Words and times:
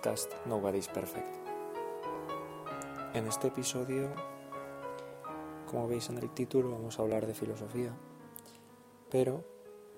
Podcast 0.00 0.32
Nobody's 0.46 0.88
Perfect. 0.88 1.28
En 3.12 3.26
este 3.26 3.48
episodio, 3.48 4.08
como 5.66 5.88
veis 5.88 6.08
en 6.08 6.16
el 6.16 6.30
título, 6.30 6.70
vamos 6.70 6.98
a 6.98 7.02
hablar 7.02 7.26
de 7.26 7.34
filosofía, 7.34 7.92
pero 9.10 9.44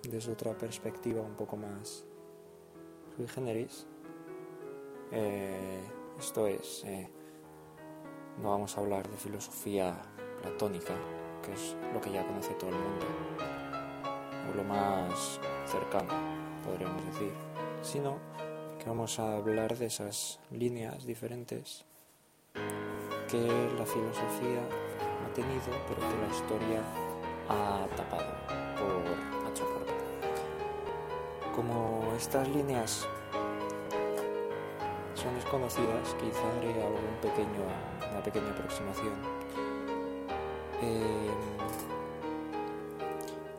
desde 0.03 0.33
otra 0.33 0.59
perspectiva 0.59 1.23
un 1.23 1.37
poco 1.37 1.57
más 1.57 2.05
sui 3.15 3.29
generis. 3.29 3.87
Eh, 5.13 5.85
esto 6.19 6.49
es, 6.49 6.83
eh, 6.85 7.09
no 8.43 8.51
vamos 8.51 8.77
a 8.77 8.81
hablar 8.81 9.09
de 9.09 9.17
filosofía 9.17 10.03
platónica, 10.41 10.95
que 11.45 11.53
es 11.53 11.77
lo 11.95 12.01
que 12.01 12.11
ya 12.11 12.27
conoce 12.27 12.55
todo 12.55 12.71
el 12.71 12.77
mundo, 12.77 13.07
o 14.51 14.57
lo 14.57 14.65
más 14.65 15.39
cercano, 15.67 16.13
podríamos 16.65 17.05
decir, 17.05 17.33
sino 17.83 18.32
que 18.83 18.89
vamos 18.89 19.19
a 19.21 19.37
hablar 19.37 19.77
de 19.79 19.87
esas 19.87 20.41
líneas 20.51 21.07
diferentes 21.07 21.85
que 23.31 23.39
la 23.79 23.87
filosofía 23.87 24.63
ha 25.25 25.33
tenido, 25.33 25.71
pero 25.87 26.01
que 26.01 26.17
la 26.17 26.29
historia 26.35 26.83
ha 27.49 27.87
tapado 27.97 28.33
por 28.77 29.53
H 29.53 29.63
Como 31.55 32.13
estas 32.17 32.49
líneas 32.49 33.07
son 35.15 35.35
desconocidas, 35.37 36.15
quizá 36.21 36.59
haré 36.59 36.83
algún 36.83 37.17
pequeño, 37.21 37.63
una 38.11 38.23
pequeña 38.23 38.51
aproximación. 38.51 39.15
Eh, 40.83 41.31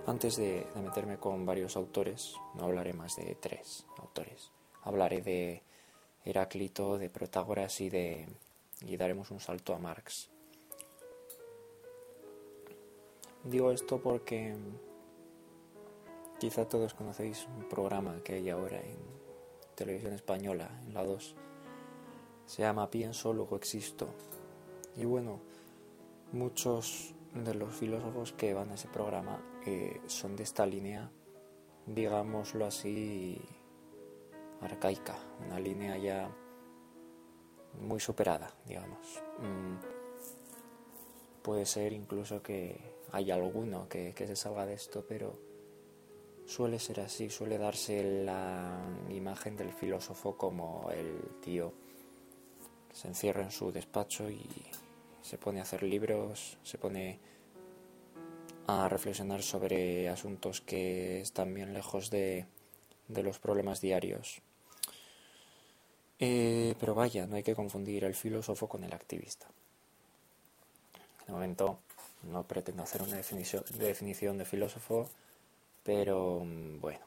antes 0.05 0.35
de, 0.35 0.67
meterme 0.83 1.17
con 1.17 1.45
varios 1.45 1.77
autores, 1.77 2.35
no 2.55 2.65
hablaré 2.65 2.91
más 2.91 3.15
de 3.15 3.37
tres 3.39 3.85
autores. 3.99 4.51
Hablaré 4.83 5.21
de 5.21 5.63
Heráclito, 6.25 6.97
de 6.97 7.09
Protágoras 7.09 7.81
y 7.81 7.89
de 7.89 8.27
y 8.85 8.97
daremos 8.97 9.31
un 9.31 9.39
salto 9.39 9.73
a 9.73 9.79
Marx. 9.79 10.29
Digo 13.43 13.71
esto 13.71 14.01
porque 14.01 14.55
quizá 16.39 16.67
todos 16.67 16.93
conocéis 16.93 17.47
un 17.47 17.67
programa 17.67 18.21
que 18.23 18.33
hay 18.35 18.49
ahora 18.49 18.79
en 18.79 18.97
televisión 19.75 20.13
española, 20.13 20.69
en 20.85 20.93
la 20.93 21.03
2. 21.03 21.35
Se 22.45 22.61
llama 22.61 22.89
Pienso, 22.89 23.33
luego 23.33 23.55
existo. 23.55 24.07
Y 24.95 25.05
bueno, 25.05 25.39
muchos 26.31 27.13
de 27.33 27.53
los 27.55 27.73
filósofos 27.73 28.31
que 28.33 28.53
van 28.53 28.71
a 28.71 28.75
ese 28.75 28.87
programa 28.87 29.41
eh, 29.65 30.01
son 30.07 30.35
de 30.35 30.43
esta 30.43 30.65
línea, 30.65 31.09
digámoslo 31.85 32.65
así, 32.65 33.41
arcaica, 34.63 35.17
una 35.45 35.59
línea 35.59 35.97
ya 35.97 36.29
muy 37.79 37.99
superada, 37.99 38.53
digamos. 38.65 39.21
Mm, 39.39 39.77
puede 41.41 41.65
ser 41.65 41.93
incluso 41.93 42.41
que 42.41 42.79
haya 43.11 43.35
alguno 43.35 43.87
que, 43.87 44.13
que 44.13 44.27
se 44.27 44.35
salga 44.35 44.65
de 44.65 44.73
esto, 44.73 45.05
pero 45.07 45.33
suele 46.45 46.79
ser 46.79 47.01
así, 47.01 47.29
suele 47.29 47.57
darse 47.57 48.23
la 48.23 48.79
imagen 49.09 49.55
del 49.55 49.71
filósofo 49.71 50.37
como 50.37 50.89
el 50.91 51.39
tío 51.41 51.73
que 52.89 52.95
se 52.95 53.07
encierra 53.07 53.43
en 53.43 53.51
su 53.51 53.71
despacho 53.71 54.29
y 54.29 54.45
se 55.21 55.37
pone 55.37 55.59
a 55.59 55.63
hacer 55.63 55.83
libros, 55.83 56.57
se 56.63 56.77
pone 56.77 57.19
a 58.67 58.87
reflexionar 58.87 59.41
sobre 59.41 60.09
asuntos 60.09 60.61
que 60.61 61.21
están 61.21 61.53
bien 61.53 61.73
lejos 61.73 62.09
de, 62.09 62.45
los 63.07 63.39
problemas 63.39 63.81
diarios. 63.81 64.41
Eh, 66.19 66.75
pero 66.79 66.93
vaya, 66.93 67.25
no 67.27 67.35
hay 67.35 67.43
que 67.43 67.55
confundir 67.55 68.03
el 68.03 68.15
filósofo 68.15 68.67
con 68.67 68.83
el 68.83 68.93
activista. 68.93 69.47
De 71.27 71.33
momento 71.33 71.79
no 72.23 72.43
pretendo 72.43 72.83
hacer 72.83 73.01
una 73.01 73.17
definición, 73.17 74.37
de 74.37 74.45
filósofo, 74.45 75.09
pero 75.83 76.43
mm, 76.45 76.79
bueno, 76.79 76.99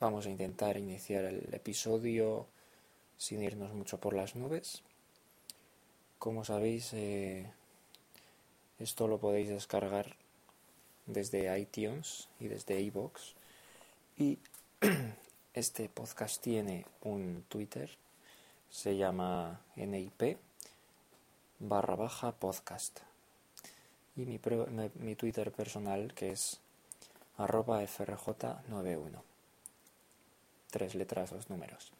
vamos 0.00 0.26
a 0.26 0.30
intentar 0.30 0.76
iniciar 0.76 1.24
el 1.24 1.52
episodio 1.52 2.46
sin 3.16 3.42
irnos 3.42 3.72
mucho 3.72 3.98
por 3.98 4.14
las 4.14 4.34
nubes. 4.34 4.82
Como 6.18 6.44
sabéis, 6.44 6.92
eh, 6.94 7.50
esto 8.78 9.08
lo 9.08 9.18
podéis 9.18 9.48
descargar 9.48 10.16
desde 11.06 11.58
iTunes 11.58 12.28
y 12.40 12.48
desde 12.48 12.80
iVoox. 12.80 13.34
Y 14.16 14.38
este 15.52 15.88
podcast 15.88 16.40
tiene 16.40 16.86
un 17.02 17.44
Twitter, 17.48 17.90
se 18.70 18.96
llama 18.96 19.60
NIP 19.76 20.38
barra 21.58 21.96
baja 21.96 22.32
podcast. 22.32 23.00
Y 24.16 24.24
mi, 24.24 25.14
Twitter 25.16 25.52
personal 25.52 26.14
que 26.14 26.30
es 26.30 26.60
arroba 27.36 27.82
frj91. 27.82 29.22
Tres 30.70 30.94
letras, 30.94 31.30
dos 31.30 31.50
números. 31.50 31.92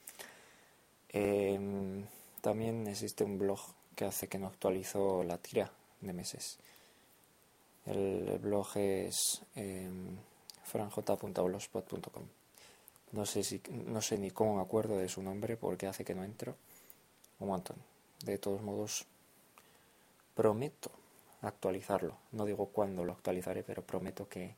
Em, 1.08 2.06
también 2.40 2.86
existe 2.86 3.24
un 3.24 3.38
blog 3.38 3.60
que 3.96 4.04
hace 4.04 4.28
que 4.28 4.38
no 4.38 4.46
actualizo 4.46 5.24
la 5.24 5.38
tira 5.38 5.72
de 6.00 6.12
meses. 6.12 6.58
El, 7.86 8.38
blog 8.38 8.76
es 8.76 9.42
eh. 9.56 9.90
No 13.12 13.26
sé, 13.26 13.42
si, 13.42 13.60
no 13.70 14.00
sé 14.02 14.18
ni 14.18 14.30
cómo 14.30 14.56
me 14.56 14.62
acuerdo 14.62 14.96
de 14.96 15.08
su 15.08 15.22
nombre 15.22 15.56
porque 15.56 15.86
hace 15.86 16.04
que 16.04 16.14
no 16.14 16.24
entro. 16.24 16.56
Un 17.40 17.48
montón. 17.48 17.76
De 18.24 18.38
todos 18.38 18.62
modos, 18.62 19.06
prometo 20.34 20.90
actualizarlo. 21.42 22.16
No 22.32 22.44
digo 22.44 22.66
cuándo 22.66 23.04
lo 23.04 23.12
actualizaré, 23.12 23.62
pero 23.62 23.82
prometo 23.82 24.28
que 24.28 24.54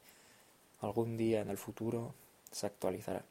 algún 0.81 1.17
día 1.17 1.41
en 1.41 1.49
el 1.49 1.59
futuro 1.59 2.15
se 2.51 2.67
actualizará. 2.67 3.25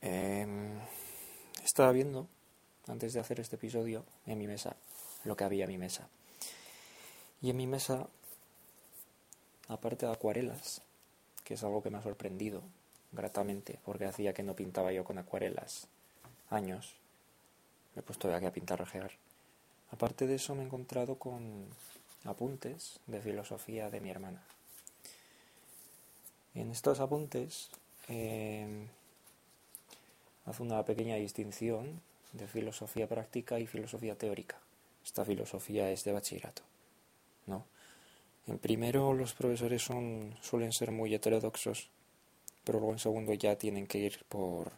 Em, 0.00 0.78
estaba 1.64 1.92
viendo, 1.92 2.28
antes 2.86 3.12
de 3.12 3.20
hacer 3.20 3.40
este 3.40 3.56
episodio, 3.56 4.04
en 4.26 4.38
mi 4.38 4.46
mesa, 4.46 4.76
lo 5.24 5.36
que 5.36 5.44
había 5.44 5.64
en 5.64 5.70
mi 5.70 5.78
mesa. 5.78 6.08
Y 7.42 7.50
en 7.50 7.56
mi 7.56 7.66
mesa, 7.66 8.06
aparte 9.68 10.06
de 10.06 10.12
acuarelas, 10.12 10.82
que 11.44 11.54
es 11.54 11.62
algo 11.64 11.82
que 11.82 11.90
me 11.90 11.98
ha 11.98 12.02
sorprendido 12.02 12.62
gratamente, 13.12 13.78
porque 13.84 14.06
hacía 14.06 14.32
que 14.32 14.42
no 14.42 14.54
pintaba 14.54 14.92
yo 14.92 15.04
con 15.04 15.18
acuarelas 15.18 15.88
años, 16.50 16.94
me 17.94 18.00
he 18.00 18.02
puesto 18.02 18.30
ya 18.30 18.40
que 18.40 18.46
a 18.46 18.52
pintar. 18.52 18.86
Aparte 19.90 20.26
de 20.26 20.34
eso 20.34 20.54
me 20.54 20.62
he 20.62 20.66
encontrado 20.66 21.16
con 21.16 21.66
apuntes 22.24 23.00
de 23.06 23.20
filosofía 23.20 23.90
de 23.90 24.00
mi 24.00 24.10
hermana. 24.10 24.42
En 26.54 26.70
estos 26.70 27.00
apuntes 27.00 27.70
em, 28.08 28.88
hace 30.46 30.62
una 30.62 30.84
pequeña 30.84 31.16
distinción 31.16 32.00
de 32.32 32.46
filosofía 32.46 33.08
práctica 33.08 33.58
y 33.58 33.66
filosofía 33.66 34.16
teórica. 34.16 34.58
Esta 35.04 35.24
filosofía 35.24 35.90
es 35.90 36.04
de 36.04 36.12
bachillerato, 36.12 36.62
¿no? 37.46 37.64
En 38.46 38.58
primero 38.58 39.12
los 39.12 39.34
profesores 39.34 39.82
son, 39.82 40.34
suelen 40.40 40.72
ser 40.72 40.90
muy 40.90 41.14
heterodoxos, 41.14 41.90
pero 42.68 42.80
luego 42.80 42.92
en 42.92 42.98
segundo 42.98 43.32
ya 43.32 43.56
tienen 43.56 43.86
que 43.86 43.96
ir 43.96 44.26
por, 44.28 44.72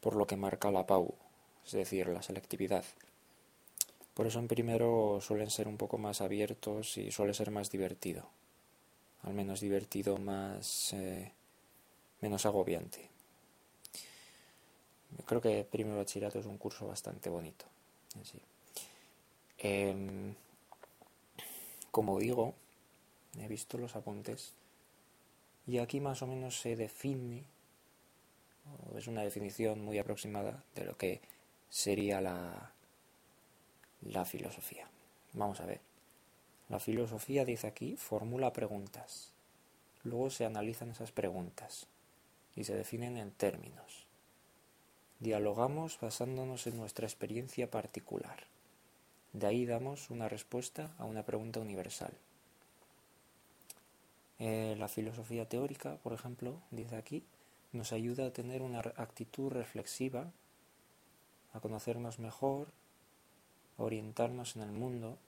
por 0.00 0.16
lo 0.16 0.26
que 0.26 0.38
marca 0.38 0.70
la 0.70 0.86
PAU, 0.86 1.12
es 1.66 1.72
decir, 1.72 2.08
la 2.08 2.22
selectividad. 2.22 2.82
Por 4.14 4.26
eso 4.26 4.38
en 4.38 4.48
primero 4.48 5.20
suelen 5.20 5.50
ser 5.50 5.68
un 5.68 5.76
poco 5.76 5.98
más 5.98 6.22
abiertos 6.22 6.96
y 6.96 7.10
suele 7.10 7.34
ser 7.34 7.50
más 7.50 7.70
divertido. 7.70 8.26
Al 9.22 9.34
menos 9.34 9.60
divertido, 9.60 10.16
más 10.16 10.94
eh, 10.94 11.30
menos 12.22 12.46
agobiante. 12.46 13.10
Creo 15.26 15.42
que 15.42 15.62
primero 15.62 15.98
bachillerato 15.98 16.38
es 16.38 16.46
un 16.46 16.56
curso 16.56 16.86
bastante 16.86 17.28
bonito. 17.28 17.66
Em, 19.58 20.34
como 21.90 22.18
digo, 22.18 22.54
he 23.38 23.46
visto 23.46 23.76
los 23.76 23.94
apuntes 23.94 24.54
y 25.66 25.78
aquí 25.78 26.00
más 26.00 26.22
o 26.22 26.26
menos 26.26 26.60
se 26.60 26.76
define, 26.76 27.44
o 28.92 28.98
es 28.98 29.06
una 29.06 29.22
definición 29.22 29.84
muy 29.84 29.98
aproximada 29.98 30.62
de 30.74 30.84
lo 30.84 30.96
que 30.96 31.20
sería 31.68 32.20
la, 32.20 32.72
la 34.02 34.24
filosofía. 34.24 34.88
Vamos 35.32 35.60
a 35.60 35.66
ver. 35.66 35.80
La 36.68 36.80
filosofía, 36.80 37.44
dice 37.44 37.66
aquí, 37.66 37.96
formula 37.96 38.52
preguntas. 38.52 39.32
Luego 40.02 40.30
se 40.30 40.44
analizan 40.44 40.90
esas 40.90 41.12
preguntas 41.12 41.86
y 42.56 42.64
se 42.64 42.74
definen 42.74 43.16
en 43.16 43.32
términos. 43.32 44.06
Dialogamos 45.18 45.98
basándonos 46.00 46.66
en 46.66 46.76
nuestra 46.76 47.06
experiencia 47.06 47.70
particular. 47.70 48.44
De 49.32 49.46
ahí 49.46 49.66
damos 49.66 50.10
una 50.10 50.28
respuesta 50.28 50.94
a 50.98 51.04
una 51.04 51.24
pregunta 51.24 51.60
universal. 51.60 52.12
Eh, 54.38 54.74
la 54.78 54.88
filosofía 54.88 55.48
teórica, 55.48 55.96
por 55.98 56.12
ejemplo, 56.12 56.60
dice 56.70 56.96
aquí, 56.96 57.22
nos 57.72 57.92
ayuda 57.92 58.26
a 58.26 58.32
tener 58.32 58.62
una 58.62 58.80
actitud 58.80 59.50
reflexiva, 59.50 60.30
a 61.52 61.60
conocernos 61.60 62.18
mejor, 62.18 62.68
a 63.78 63.82
orientarnos 63.82 64.56
en 64.56 64.62
el 64.62 64.72
mundo, 64.72 65.18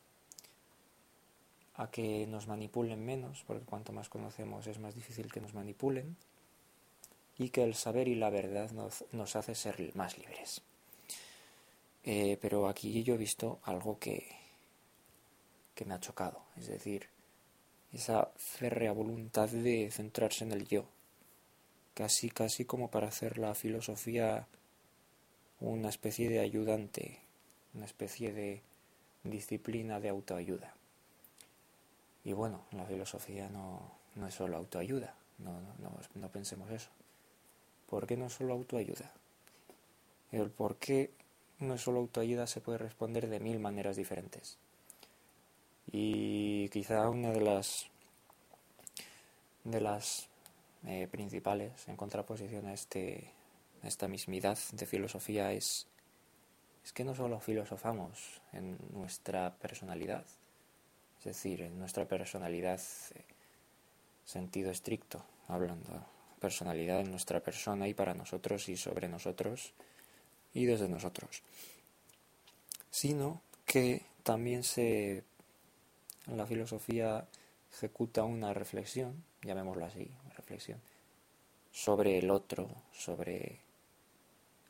a 1.74 1.90
que 1.90 2.26
nos 2.26 2.48
manipulen 2.48 3.04
menos, 3.04 3.44
porque 3.46 3.64
cuanto 3.64 3.92
más 3.92 4.08
conocemos 4.08 4.66
es 4.66 4.78
más 4.78 4.94
difícil 4.94 5.30
que 5.30 5.40
nos 5.40 5.54
manipulen, 5.54 6.16
y 7.38 7.50
que 7.50 7.62
el 7.62 7.74
saber 7.74 8.08
y 8.08 8.14
la 8.14 8.30
verdad 8.30 8.70
nos, 8.70 9.36
hace 9.36 9.54
ser 9.54 9.94
más 9.94 10.16
libres. 10.18 10.62
Eh, 12.04 12.38
pero 12.40 12.68
aquí 12.68 13.02
yo 13.02 13.14
he 13.14 13.18
visto 13.18 13.58
algo 13.64 13.98
que, 13.98 14.26
que 15.74 15.84
me 15.84 15.94
ha 15.94 16.00
chocado, 16.00 16.42
es 16.56 16.68
decir, 16.68 17.08
esa 17.96 18.30
férrea 18.36 18.92
voluntad 18.92 19.48
de 19.48 19.90
centrarse 19.90 20.44
en 20.44 20.52
el 20.52 20.68
yo, 20.68 20.84
casi 21.94 22.28
casi 22.28 22.66
como 22.66 22.90
para 22.90 23.08
hacer 23.08 23.38
la 23.38 23.54
filosofía 23.54 24.46
una 25.60 25.88
especie 25.88 26.28
de 26.28 26.40
ayudante, 26.40 27.20
una 27.72 27.86
especie 27.86 28.34
de 28.34 28.62
disciplina 29.24 29.98
de 29.98 30.10
autoayuda. 30.10 30.74
Y 32.22 32.34
bueno, 32.34 32.66
la 32.72 32.84
filosofía 32.84 33.48
no, 33.48 33.92
no 34.14 34.26
es 34.26 34.34
solo 34.34 34.58
autoayuda, 34.58 35.14
no, 35.38 35.58
no, 35.78 35.98
no, 36.14 36.28
pensemos 36.28 36.70
eso. 36.70 36.90
¿Por 37.88 38.06
qué 38.06 38.18
no 38.18 38.26
es 38.26 38.34
solo 38.34 38.52
autoayuda? 38.52 39.10
El 40.32 40.50
por 40.50 40.76
qué 40.76 41.12
no 41.60 41.74
es 41.74 41.80
solo 41.80 42.00
autoayuda 42.00 42.46
se 42.46 42.60
puede 42.60 42.76
responder 42.76 43.28
de 43.28 43.40
mil 43.40 43.58
maneras 43.58 43.96
diferentes. 43.96 44.58
Y 45.92 46.68
quizá 46.70 47.08
una 47.08 47.30
de 47.30 47.40
las 47.40 47.86
de 49.64 49.80
las 49.80 50.28
eh, 50.86 51.08
principales 51.10 51.88
en 51.88 51.96
contraposición 51.96 52.66
a 52.66 52.74
esta 52.74 54.08
mismidad 54.08 54.58
de 54.72 54.86
filosofía 54.86 55.52
es 55.52 55.88
es 56.86 56.92
que 56.92 57.02
no 57.02 57.16
solo 57.16 57.40
filosofamos 57.40 58.40
en 58.52 58.78
nuestra 58.92 59.52
personalidad, 59.56 60.24
es 61.18 61.24
decir, 61.24 61.62
en 61.62 61.80
nuestra 61.80 62.06
personalidad 62.06 62.80
eh, 62.80 63.24
sentido 64.24 64.70
estricto, 64.70 65.24
hablando 65.48 66.06
personalidad 66.38 67.00
en 67.00 67.10
nuestra 67.10 67.40
persona 67.40 67.88
y 67.88 67.94
para 67.94 68.14
nosotros 68.14 68.68
y 68.68 68.76
sobre 68.76 69.08
nosotros 69.08 69.72
y 70.54 70.64
desde 70.66 70.88
nosotros, 70.88 71.42
sino 72.88 73.40
que 73.64 74.02
también 74.22 74.62
se 74.62 75.24
la 76.26 76.46
filosofía 76.46 77.26
ejecuta 77.72 78.24
una 78.24 78.52
reflexión, 78.54 79.24
llamémoslo 79.42 79.84
así, 79.84 80.10
reflexión, 80.36 80.80
sobre 81.72 82.18
el 82.18 82.30
otro, 82.30 82.68
sobre 82.92 83.60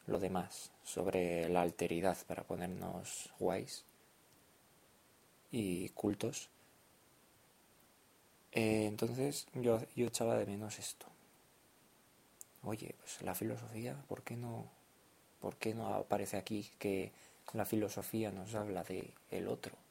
lo 0.06 0.18
demás, 0.18 0.70
sobre 0.84 1.48
la 1.48 1.62
alteridad 1.62 2.16
para 2.26 2.44
ponernos 2.44 3.30
guays 3.38 3.84
y 5.50 5.88
cultos. 5.90 6.48
Eh, 8.52 8.86
entonces 8.86 9.46
yo, 9.54 9.80
yo 9.94 10.06
echaba 10.06 10.36
de 10.36 10.46
menos 10.46 10.78
esto. 10.78 11.06
Oye, 12.62 12.94
pues 12.98 13.22
la 13.22 13.34
filosofía, 13.34 13.96
¿por 14.08 14.22
qué 14.22 14.36
no, 14.36 14.66
por 15.40 15.56
qué 15.56 15.74
no 15.74 15.94
aparece 15.94 16.36
aquí 16.36 16.70
que 16.78 17.12
la 17.52 17.64
filosofía 17.64 18.32
nos 18.32 18.54
habla 18.54 18.82
de 18.82 19.12
el 19.30 19.48
otro? 19.48 19.85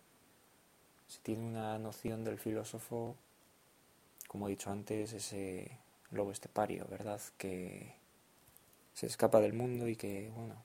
Se 1.07 1.19
tiene 1.19 1.45
una 1.45 1.77
noción 1.77 2.24
del 2.24 2.39
filósofo, 2.39 3.15
como 4.27 4.47
he 4.47 4.51
dicho 4.51 4.71
antes, 4.71 5.13
ese 5.13 5.79
lobo 6.12 6.31
estepario, 6.31 6.85
¿verdad? 6.89 7.21
Que 7.38 7.95
se 8.93 9.07
escapa 9.07 9.39
del 9.39 9.53
mundo 9.53 9.88
y 9.88 9.95
que, 9.95 10.31
bueno, 10.35 10.55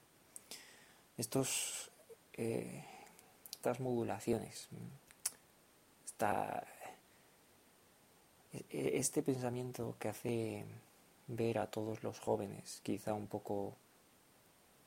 estos, 1.18 1.90
eh, 2.34 2.84
estas 3.50 3.80
modulaciones, 3.80 4.68
esta, 6.04 6.64
e-, 8.52 8.98
este 8.98 9.22
pensamiento 9.22 9.96
que 9.98 10.08
hace 10.08 10.64
ver 11.26 11.58
a 11.58 11.70
todos 11.70 12.02
los 12.02 12.18
jóvenes 12.18 12.80
quizá 12.82 13.14
un 13.14 13.26
poco 13.26 13.76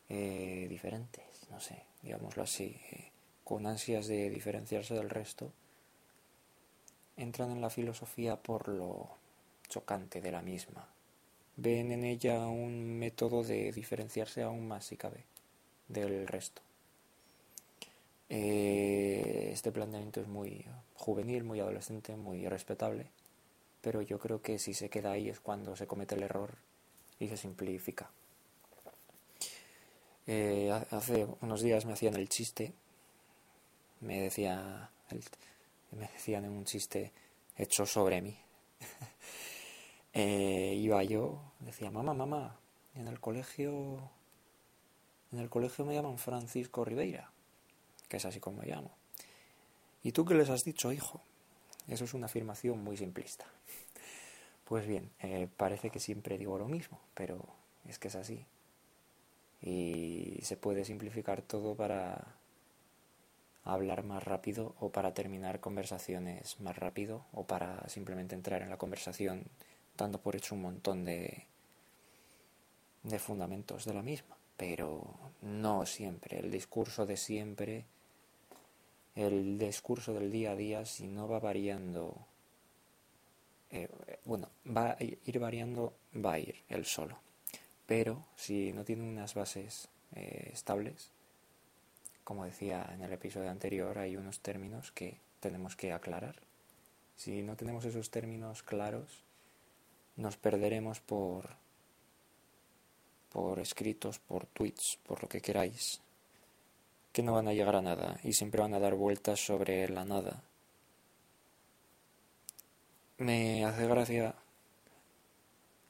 eh, 0.10 0.68
diferentes, 0.70 1.48
no 1.50 1.60
sé, 1.60 1.84
digámoslo 2.02 2.44
así, 2.44 2.80
eh, 2.92 3.12
con 3.44 3.66
ansias 3.68 4.08
de 4.08 4.30
diferenciarse 4.30 4.94
del 4.94 5.10
resto, 5.10 5.52
entran 7.18 7.52
en 7.52 7.62
la 7.62 7.70
filosofía 7.70 8.38
por 8.38 8.68
lo 8.68 9.10
chocante 9.68 10.22
de 10.22 10.32
la 10.32 10.42
misma. 10.42 10.88
Ven 11.56 11.92
en 11.92 12.04
ella 12.04 12.48
un 12.48 12.98
método 12.98 13.44
de 13.44 13.72
diferenciarse 13.72 14.42
aún 14.42 14.68
más, 14.68 14.86
si 14.86 14.98
cabe, 14.98 15.26
del 15.88 16.28
resto. 16.28 16.62
Eh, 18.30 19.50
este 19.52 19.72
planteamiento 19.72 20.22
es 20.22 20.28
muy 20.28 20.66
juvenil, 20.96 21.44
muy 21.44 21.60
adolescente, 21.60 22.16
muy 22.16 22.48
respetable, 22.48 23.08
pero 23.82 24.02
yo 24.02 24.18
creo 24.18 24.42
que 24.42 24.58
si 24.58 24.74
se 24.74 24.90
queda 24.90 25.12
ahí 25.12 25.30
es 25.30 25.40
cuando 25.40 25.76
se 25.76 25.86
comete 25.86 26.16
el 26.16 26.24
error 26.24 26.56
y 27.20 27.28
se 27.28 27.38
simplifica. 27.38 28.10
Eh, 30.26 30.72
hace 30.90 31.28
unos 31.42 31.62
días 31.62 31.86
me 31.86 31.94
hacían 31.94 32.16
el 32.16 32.30
chiste 32.30 32.74
me 34.04 34.22
decía 34.22 34.90
me 35.92 36.08
decían 36.08 36.46
en 36.46 36.52
un 36.52 36.66
chiste 36.66 37.12
hecho 37.58 37.86
sobre 37.86 38.22
mí 38.22 38.38
eh, 40.14 40.74
iba 40.76 41.04
yo, 41.04 41.42
decía, 41.60 41.92
mamá, 41.92 42.14
mamá, 42.14 42.60
en 42.96 43.08
el 43.08 43.20
colegio, 43.20 44.12
en 45.32 45.40
el 45.40 45.50
colegio 45.50 45.86
me 45.86 45.94
llaman 45.94 46.18
Francisco 46.18 46.86
Ribeira, 46.86 47.32
que 48.08 48.18
es 48.18 48.26
así 48.26 48.40
como 48.40 48.62
me 48.62 48.68
llamo. 48.68 48.92
¿Y 50.04 50.12
tú 50.12 50.26
qué 50.26 50.36
les 50.36 50.50
has 50.50 50.64
dicho, 50.64 50.92
hijo? 50.92 51.22
Eso 51.88 52.06
es 52.06 52.14
una 52.14 52.26
afirmación 52.26 52.84
muy 52.84 52.98
simplista. 52.98 53.46
Pues 54.66 54.88
bien, 54.88 55.12
eh, 55.20 55.50
parece 55.58 55.90
que 55.90 56.00
siempre 56.00 56.38
digo 56.38 56.58
lo 56.58 56.70
mismo, 56.70 57.02
pero 57.14 57.46
es 57.86 58.00
que 58.00 58.08
es 58.08 58.16
así. 58.16 58.46
Y 59.62 60.40
se 60.42 60.56
puede 60.56 60.86
simplificar 60.86 61.42
todo 61.42 61.76
para 61.76 62.38
hablar 63.66 64.04
más 64.04 64.24
rápido 64.24 64.76
o 64.80 64.90
para 64.92 65.14
terminar 65.14 65.60
conversaciones 65.60 66.60
más 66.60 66.78
rápido 66.78 67.26
o 67.32 67.46
para 67.46 67.88
simplemente 67.88 68.36
entrar 68.36 68.62
en 68.62 68.70
la 68.70 68.78
conversación 68.78 69.46
dando 69.98 70.20
por 70.20 70.36
hecho 70.36 70.56
un 70.56 70.62
montón 70.62 71.06
de, 71.06 71.46
de 73.04 73.20
fundamentos 73.20 73.86
de 73.86 73.94
la 73.94 74.02
misma. 74.02 74.38
Pero 74.58 75.04
no 75.42 75.86
siempre, 75.86 76.40
el 76.40 76.52
discurso 76.52 77.06
de 77.06 77.18
siempre, 77.18 77.86
el 79.16 79.58
discurso 79.58 80.14
del 80.14 80.32
día 80.32 80.52
a 80.52 80.56
día, 80.56 80.86
si 80.86 81.08
no 81.08 81.28
va 81.28 81.40
variando, 81.40 82.16
eh, 83.72 83.90
bueno, 84.26 84.50
va 84.66 84.92
a 84.92 84.98
ir 85.04 85.40
variando, 85.40 85.94
va 86.14 86.34
a 86.34 86.40
ir 86.40 86.64
el 86.70 86.86
solo. 86.86 87.18
Pero 87.86 88.26
si 88.36 88.72
no 88.74 88.84
tiene 88.86 89.04
unas 89.04 89.34
bases 89.34 89.90
eh, 90.16 90.52
estables, 90.54 91.12
como 92.24 92.46
decía 92.46 92.90
en 92.94 93.02
el 93.02 93.14
episodio 93.14 93.50
anterior, 93.50 93.98
hay 93.98 94.16
unos 94.16 94.40
términos 94.40 94.92
que 94.92 95.18
tenemos 95.40 95.76
que 95.76 95.92
aclarar. 95.92 96.36
Si 97.16 97.42
no 97.44 97.56
tenemos 97.56 97.86
esos 97.86 98.10
términos 98.10 98.64
claros, 98.64 99.24
nos 100.16 100.38
perderemos 100.38 101.00
por, 101.00 101.50
por 103.32 103.60
escritos, 103.60 104.20
por 104.20 104.46
tweets, 104.46 105.00
por 105.06 105.22
lo 105.22 105.30
que 105.30 105.42
queráis, 105.42 106.02
que 107.12 107.24
no 107.24 107.34
van 107.34 107.48
a 107.48 107.54
llegar 107.54 107.76
a 107.76 107.82
nada 107.82 108.20
y 108.24 108.34
siempre 108.34 108.62
van 108.62 108.74
a 108.74 108.80
dar 108.80 108.96
vueltas 108.96 109.40
sobre 109.40 109.88
la 109.90 110.06
nada. 110.06 110.44
Me 113.18 113.64
hace 113.66 113.88
gracia 113.88 114.36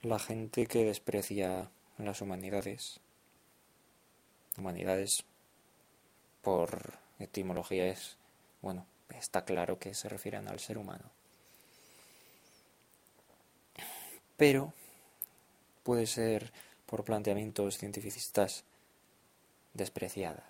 la 0.02 0.20
gente 0.20 0.66
que 0.66 0.84
desprecia 0.84 1.70
las 1.98 2.22
humanidades. 2.22 3.00
Humanidades 4.58 5.24
por 6.44 7.00
etimología 7.20 7.88
es, 7.88 8.18
bueno, 8.62 8.86
está 9.10 9.46
claro 9.46 9.80
que 9.80 9.96
se 9.96 10.10
refieren 10.10 10.48
al 10.48 10.60
ser 10.60 10.78
humano. 10.78 11.06
Pero 14.38 14.74
puede 15.84 16.06
ser 16.06 16.52
por 16.86 17.04
planteamientos 17.04 17.78
cientificistas 17.78 18.66
despreciadas, 19.74 20.44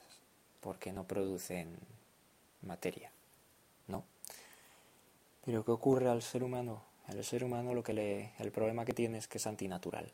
porque 0.59 0.91
no 0.91 1.05
producen 1.05 1.77
materia, 2.63 3.11
¿no? 3.87 4.03
Pero 5.45 5.63
¿qué 5.63 5.71
ocurre 5.71 6.09
al 6.09 6.21
ser 6.21 6.43
humano? 6.43 6.81
El 7.07 7.23
ser 7.23 7.43
humano 7.43 7.73
lo 7.73 7.83
que 7.83 7.93
le, 7.93 8.31
el 8.39 8.51
problema 8.51 8.85
que 8.85 8.93
tiene 8.93 9.17
es 9.19 9.27
que 9.27 9.37
es 9.37 9.45
antinatural. 9.45 10.09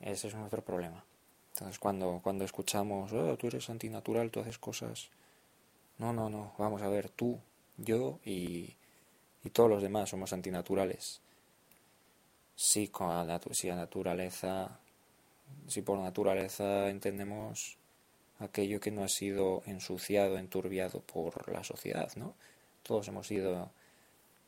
Ese 0.00 0.28
es 0.28 0.34
nuestro 0.34 0.62
problema. 0.62 1.02
Entonces 1.58 1.80
cuando, 1.80 2.20
cuando 2.22 2.44
escuchamos, 2.44 3.12
oh, 3.12 3.36
tú 3.36 3.48
eres 3.48 3.68
antinatural, 3.68 4.30
tú 4.30 4.38
haces 4.38 4.58
cosas... 4.58 5.10
No, 5.98 6.12
no, 6.12 6.30
no, 6.30 6.54
vamos 6.56 6.82
a 6.82 6.88
ver, 6.88 7.10
tú, 7.10 7.40
yo 7.76 8.20
y, 8.24 8.76
y 9.42 9.50
todos 9.50 9.68
los 9.68 9.82
demás 9.82 10.08
somos 10.08 10.32
antinaturales. 10.32 11.20
Sí, 12.54 12.86
con 12.86 13.10
si 13.50 13.66
la 13.66 13.74
naturaleza, 13.74 14.78
si 15.66 15.82
por 15.82 15.98
naturaleza 15.98 16.88
entendemos 16.90 17.76
aquello 18.38 18.78
que 18.78 18.92
no 18.92 19.02
ha 19.02 19.08
sido 19.08 19.64
ensuciado, 19.66 20.38
enturbiado 20.38 21.00
por 21.00 21.52
la 21.52 21.64
sociedad, 21.64 22.12
¿no? 22.14 22.36
Todos 22.84 23.08
hemos 23.08 23.26
sido 23.26 23.72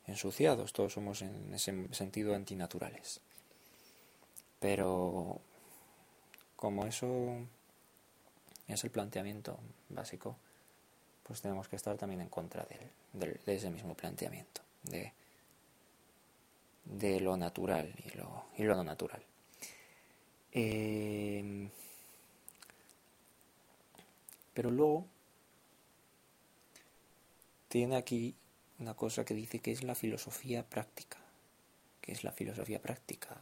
ensuciados, 0.06 0.72
todos 0.72 0.92
somos 0.92 1.22
en 1.22 1.54
ese 1.54 1.92
sentido 1.92 2.36
antinaturales. 2.36 3.20
Pero 4.60 5.40
como 6.60 6.84
eso 6.84 7.38
es 8.68 8.84
el 8.84 8.90
planteamiento 8.90 9.58
básico, 9.88 10.36
pues 11.22 11.40
tenemos 11.40 11.68
que 11.68 11.76
estar 11.76 11.96
también 11.96 12.20
en 12.20 12.28
contra 12.28 12.66
de, 13.14 13.40
ese 13.46 13.70
mismo 13.70 13.94
planteamiento, 13.94 14.60
de, 16.84 17.20
lo 17.20 17.38
natural 17.38 17.90
y 18.04 18.10
lo, 18.14 18.44
y 18.58 18.64
lo 18.64 18.76
no 18.76 18.84
natural. 18.84 19.22
Eh, 20.52 21.70
pero 24.52 24.70
luego 24.70 25.06
tiene 27.68 27.96
aquí 27.96 28.34
una 28.80 28.92
cosa 28.92 29.24
que 29.24 29.32
dice 29.32 29.60
que 29.60 29.72
es 29.72 29.82
la 29.82 29.94
filosofía 29.94 30.62
práctica. 30.62 31.16
que 32.02 32.12
es 32.12 32.22
la 32.22 32.32
filosofía 32.32 32.82
práctica? 32.82 33.40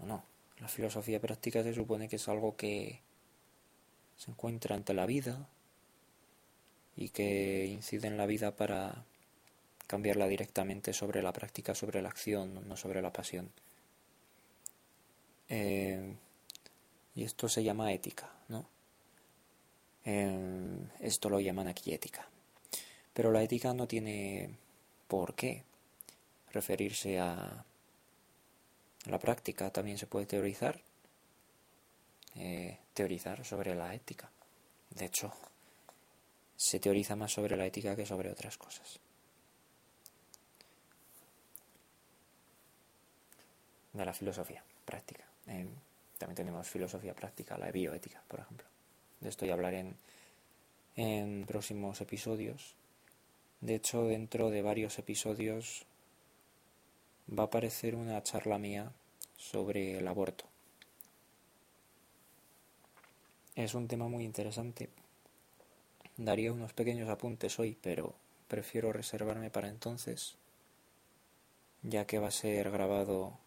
¿O 0.00 0.04
no? 0.04 0.29
La 0.60 0.68
filosofía 0.68 1.20
práctica 1.20 1.62
se 1.62 1.74
supone 1.74 2.08
que 2.08 2.16
es 2.16 2.28
algo 2.28 2.56
que 2.56 3.00
se 4.16 4.30
encuentra 4.30 4.76
ante 4.76 4.92
la 4.92 5.06
vida 5.06 5.48
y 6.96 7.08
que 7.08 7.66
incide 7.66 8.08
en 8.08 8.18
la 8.18 8.26
vida 8.26 8.54
para 8.54 9.04
cambiarla 9.86 10.28
directamente 10.28 10.92
sobre 10.92 11.22
la 11.22 11.32
práctica, 11.32 11.74
sobre 11.74 12.02
la 12.02 12.10
acción, 12.10 12.68
no 12.68 12.76
sobre 12.76 13.00
la 13.00 13.12
pasión. 13.12 13.50
Eh, 15.48 16.14
y 17.14 17.24
esto 17.24 17.48
se 17.48 17.64
llama 17.64 17.92
ética, 17.92 18.30
¿no? 18.48 18.68
Eh, 20.04 20.86
esto 21.00 21.28
lo 21.30 21.40
llaman 21.40 21.68
aquí 21.68 21.92
ética. 21.92 22.28
Pero 23.14 23.32
la 23.32 23.42
ética 23.42 23.74
no 23.74 23.88
tiene 23.88 24.50
por 25.08 25.34
qué 25.34 25.64
referirse 26.52 27.18
a 27.18 27.64
la 29.06 29.18
práctica 29.18 29.70
también 29.70 29.98
se 29.98 30.06
puede 30.06 30.26
teorizar, 30.26 30.80
eh, 32.36 32.78
teorizar 32.92 33.44
sobre 33.44 33.74
la 33.74 33.94
ética. 33.94 34.30
De 34.90 35.06
hecho, 35.06 35.32
se 36.56 36.78
teoriza 36.78 37.16
más 37.16 37.32
sobre 37.32 37.56
la 37.56 37.66
ética 37.66 37.96
que 37.96 38.04
sobre 38.04 38.30
otras 38.30 38.58
cosas. 38.58 38.98
De 43.92 44.04
la 44.04 44.12
filosofía 44.12 44.62
práctica. 44.84 45.24
también 46.18 46.36
tenemos 46.36 46.68
filosofía 46.68 47.14
práctica, 47.14 47.56
la 47.56 47.70
bioética, 47.72 48.22
por 48.28 48.40
ejemplo. 48.40 48.66
De 49.20 49.30
esto 49.30 49.46
ya 49.46 49.54
hablaré 49.54 49.80
en, 49.80 49.96
en 50.96 51.46
próximos 51.46 52.00
episodios. 52.00 52.74
De 53.60 53.74
hecho, 53.74 54.04
dentro 54.04 54.50
de 54.50 54.62
varios 54.62 54.98
episodios 54.98 55.86
va 57.30 57.44
a 57.44 57.46
aparecer 57.46 57.94
una 57.94 58.22
charla 58.22 58.58
mía 58.58 58.92
sobre 59.36 59.98
el 59.98 60.08
aborto. 60.08 60.44
Es 63.54 63.74
un 63.74 63.88
tema 63.88 64.08
muy 64.08 64.24
interesante. 64.24 64.90
Daría 66.16 66.52
unos 66.52 66.72
pequeños 66.72 67.08
apuntes 67.08 67.58
hoy, 67.58 67.76
pero 67.80 68.14
prefiero 68.48 68.92
reservarme 68.92 69.50
para 69.50 69.68
entonces, 69.68 70.36
ya 71.82 72.06
que 72.06 72.18
va 72.18 72.28
a 72.28 72.32
ser 72.32 72.70
grabado, 72.70 73.38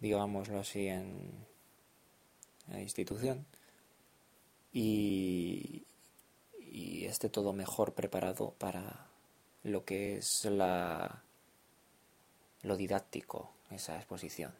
digámoslo 0.00 0.60
así, 0.60 0.88
en 0.88 1.46
la 2.68 2.80
institución 2.80 3.46
y, 4.72 5.84
esté 7.06 7.30
todo 7.30 7.54
mejor 7.54 7.94
preparado 7.94 8.54
para 8.58 9.06
lo 9.64 9.84
que 9.84 10.18
es 10.18 10.44
la 10.44 11.22
lo 12.62 12.76
didáctico, 12.76 13.50
esa 13.70 13.96
exposición. 13.96 14.52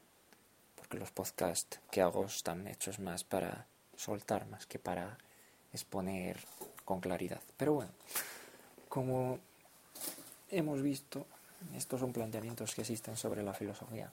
Porque 0.76 0.98
los 0.98 1.10
podcasts 1.10 1.80
que 1.90 2.02
hago 2.02 2.24
están 2.24 2.66
hechos 2.66 2.98
más 2.98 3.24
para 3.24 3.66
soltar, 3.96 4.46
más 4.46 4.66
que 4.66 4.78
para 4.78 5.18
exponer 5.72 6.38
con 6.84 7.00
claridad. 7.00 7.42
Pero 7.56 7.74
bueno, 7.74 7.90
como 8.88 9.38
hemos 10.50 10.82
visto, 10.82 11.26
estos 11.74 12.00
son 12.00 12.12
planteamientos 12.12 12.74
que 12.74 12.82
existen 12.82 13.16
sobre 13.16 13.42
la 13.42 13.52
filosofía 13.52 14.10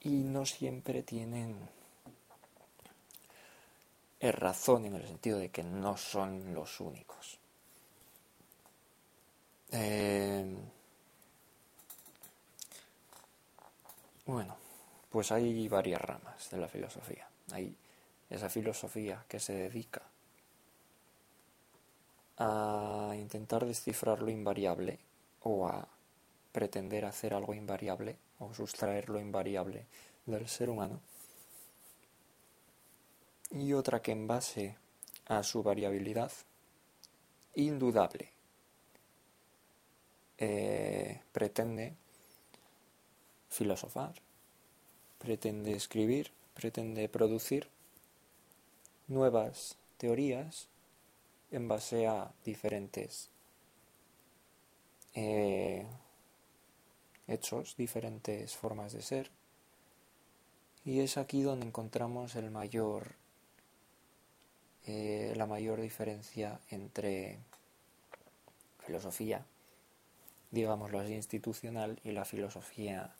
y 0.00 0.22
no 0.22 0.44
siempre 0.44 1.02
tienen 1.02 1.56
razón 4.20 4.86
en 4.86 4.94
el 4.94 5.06
sentido 5.06 5.38
de 5.38 5.50
que 5.50 5.62
no 5.62 5.96
son 5.96 6.54
los 6.54 6.80
únicos. 6.80 7.38
Eh, 9.70 10.56
Bueno, 14.26 14.56
pues 15.10 15.30
hay 15.32 15.68
varias 15.68 16.00
ramas 16.00 16.50
de 16.50 16.56
la 16.58 16.68
filosofía. 16.68 17.28
Hay 17.52 17.76
esa 18.30 18.48
filosofía 18.48 19.24
que 19.28 19.38
se 19.38 19.52
dedica 19.52 20.02
a 22.38 23.12
intentar 23.16 23.64
descifrar 23.64 24.22
lo 24.22 24.30
invariable 24.30 24.98
o 25.42 25.68
a 25.68 25.86
pretender 26.52 27.04
hacer 27.04 27.34
algo 27.34 27.54
invariable 27.54 28.16
o 28.38 28.52
sustraer 28.54 29.08
lo 29.08 29.20
invariable 29.20 29.86
del 30.26 30.48
ser 30.48 30.70
humano. 30.70 31.00
Y 33.50 33.72
otra 33.72 34.00
que 34.00 34.12
en 34.12 34.26
base 34.26 34.76
a 35.26 35.42
su 35.42 35.62
variabilidad 35.62 36.32
indudable 37.54 38.32
eh, 40.38 41.20
pretende 41.30 41.94
filosofar, 43.54 44.14
pretende 45.18 45.72
escribir, 45.72 46.32
pretende 46.54 47.08
producir 47.08 47.68
nuevas 49.06 49.76
teorías 49.96 50.66
en 51.52 51.68
base 51.68 52.08
a 52.08 52.32
diferentes 52.44 53.30
eh, 55.14 55.86
hechos, 57.28 57.76
diferentes 57.76 58.56
formas 58.56 58.92
de 58.92 59.02
ser. 59.02 59.30
Y 60.84 61.00
es 61.00 61.16
aquí 61.16 61.42
donde 61.42 61.66
encontramos 61.66 62.34
el 62.34 62.50
mayor, 62.50 63.12
eh, 64.86 65.32
la 65.36 65.46
mayor 65.46 65.80
diferencia 65.80 66.60
entre 66.70 67.38
filosofía, 68.84 69.46
digámoslo 70.50 70.98
así, 70.98 71.14
institucional 71.14 72.00
y 72.04 72.10
la 72.10 72.24
filosofía 72.24 73.14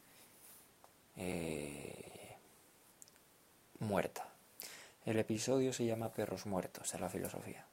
eh, 1.17 2.37
muerta. 3.81 4.29
El 5.05 5.19
episodio 5.19 5.73
se 5.73 5.85
llama 5.85 6.13
Perros 6.13 6.47
Muertos 6.47 6.95
en 6.95 7.01
la 7.01 7.09
filosofía. 7.09 7.67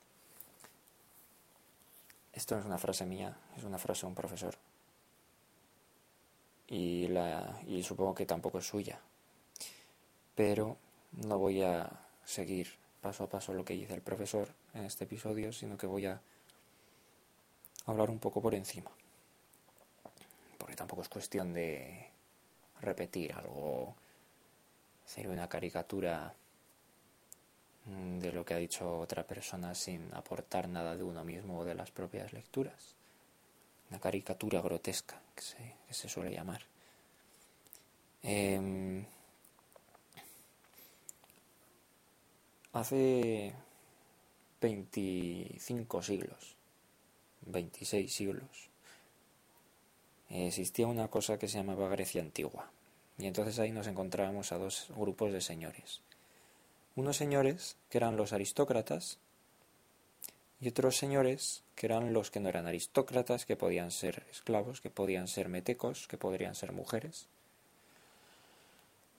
Esto 2.33 2.55
no 2.55 2.61
es 2.61 2.67
una 2.67 2.77
frase 2.77 3.05
mía, 3.05 3.37
es 3.57 3.63
una 3.63 3.77
frase 3.77 4.01
de 4.01 4.07
un 4.07 4.15
profesor. 4.15 4.55
Y, 6.67 7.07
la, 7.07 7.59
y 7.67 7.83
supongo 7.83 8.15
que 8.15 8.25
tampoco 8.25 8.59
es 8.59 8.67
suya. 8.67 8.99
Pero 10.35 10.77
no 11.11 11.37
voy 11.37 11.61
a 11.61 11.89
seguir 12.25 12.77
paso 13.01 13.23
a 13.23 13.29
paso 13.29 13.53
lo 13.53 13.65
que 13.65 13.73
dice 13.73 13.93
el 13.93 14.01
profesor 14.01 14.47
en 14.73 14.85
este 14.85 15.03
episodio, 15.03 15.51
sino 15.51 15.77
que 15.77 15.87
voy 15.87 16.05
a 16.05 16.21
hablar 17.85 18.09
un 18.09 18.19
poco 18.19 18.41
por 18.41 18.55
encima. 18.55 18.91
Porque 20.57 20.75
tampoco 20.75 21.01
es 21.01 21.09
cuestión 21.09 21.53
de 21.53 22.10
repetir 22.81 23.33
algo, 23.33 23.95
sería 25.05 25.31
una 25.31 25.47
caricatura 25.47 26.33
Mm, 27.85 28.19
de 28.19 28.31
lo 28.31 28.45
que 28.45 28.53
ha 28.53 28.57
dicho 28.57 28.99
otra 28.99 29.23
persona 29.25 29.73
sin 29.73 30.13
aportar 30.13 30.67
nada 30.69 30.95
de 30.95 31.03
uno 31.03 31.23
mismo 31.23 31.59
o 31.59 31.65
de 31.65 31.75
las 31.75 31.91
propias 31.91 32.31
lecturas. 32.33 32.95
Una 33.89 33.99
caricatura 33.99 34.61
grotesca 34.61 35.19
que 35.35 35.41
se, 35.93 36.09
suele 36.09 36.31
llamar. 36.31 36.61
Em, 38.23 39.05
hace 42.73 43.53
25 44.61 46.01
siglos, 46.03 46.55
26 47.41 48.13
siglos, 48.13 48.69
existía 50.31 50.87
una 50.87 51.09
cosa 51.09 51.37
que 51.37 51.47
se 51.47 51.57
llamaba 51.57 51.89
Grecia 51.89 52.21
antigua. 52.21 52.71
Y 53.17 53.27
entonces 53.27 53.59
ahí 53.59 53.71
nos 53.71 53.87
encontrábamos 53.87 54.51
a 54.51 54.57
dos 54.57 54.87
grupos 54.95 55.31
de 55.31 55.41
señores 55.41 56.01
unos 56.95 57.17
señores 57.17 57.77
que 57.89 57.97
eran 57.97 58.17
los 58.17 58.33
aristócratas 58.33 59.17
y 60.59 60.67
otros 60.67 60.97
señores 60.97 61.63
que 61.75 61.87
eran 61.87 62.13
los 62.13 62.29
que 62.29 62.39
no 62.39 62.49
eran 62.49 62.67
aristócratas, 62.67 63.45
que 63.45 63.55
podían 63.55 63.91
ser 63.91 64.25
esclavos, 64.29 64.81
que 64.81 64.89
podían 64.89 65.27
ser 65.27 65.49
metecos, 65.49 66.07
que 66.07 66.17
podrían 66.17 66.53
ser 66.53 66.71
mujeres 66.73 67.27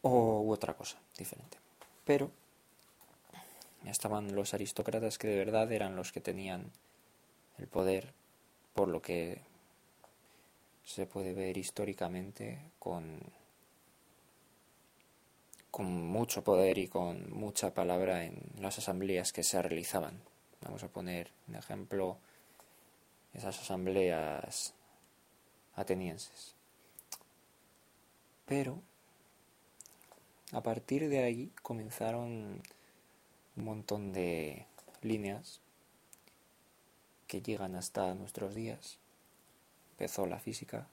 o 0.03 0.49
otra 0.49 0.75
cosa 0.75 0.99
diferente. 1.19 1.59
Pero 2.05 2.31
estaban 3.87 4.35
los 4.35 4.55
aristócratas 4.55 5.19
que 5.19 5.29
de 5.29 5.37
verdad 5.37 5.73
eran 5.73 5.97
los 5.97 6.13
que 6.13 6.21
tenían 6.21 6.71
el 7.59 7.67
poder, 7.67 8.13
por 8.75 8.89
lo 8.89 9.03
que 9.03 9.41
se 10.85 11.07
puede 11.07 11.35
ver 11.35 11.57
históricamente 11.57 12.59
con 12.79 13.21
con 15.73 15.87
mucho 15.87 16.45
poder 16.45 16.77
y 16.77 16.87
con 16.87 17.33
mucha 17.33 17.73
palabra 17.73 18.25
en 18.25 18.39
las 18.61 18.77
asambleas 18.77 19.33
que 19.33 19.43
se 19.43 19.61
realizaban. 19.63 20.21
Vamos 20.61 20.83
a 20.83 20.89
poner 20.89 21.31
un 21.49 21.55
ejemplo, 21.55 22.19
esas 23.33 23.59
asambleas 23.59 24.75
atenienses. 25.75 26.55
Pero 28.45 28.83
a 30.53 30.63
partir 30.63 31.09
de 31.09 31.23
ahí 31.23 31.51
comenzaron 31.63 32.61
un 33.57 33.65
montón 33.65 34.13
de 34.13 34.67
líneas 35.01 35.63
que 37.27 37.41
llegan 37.41 37.77
hasta 37.77 38.13
nuestros 38.15 38.55
días. 38.55 38.99
Empezó 40.03 40.27
la 40.27 40.41
física, 40.41 40.89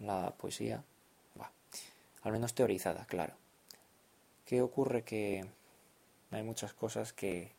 la 0.00 0.34
poesía, 0.36 0.82
al 2.22 2.32
menos 2.32 2.52
teorizada, 2.52 3.04
claro. 3.04 3.34
¿Qué 4.44 4.60
ocurre? 4.60 5.04
Que 5.04 5.46
hay 6.32 6.42
muchas 6.42 6.72
cosas 6.72 7.12
que 7.12 7.52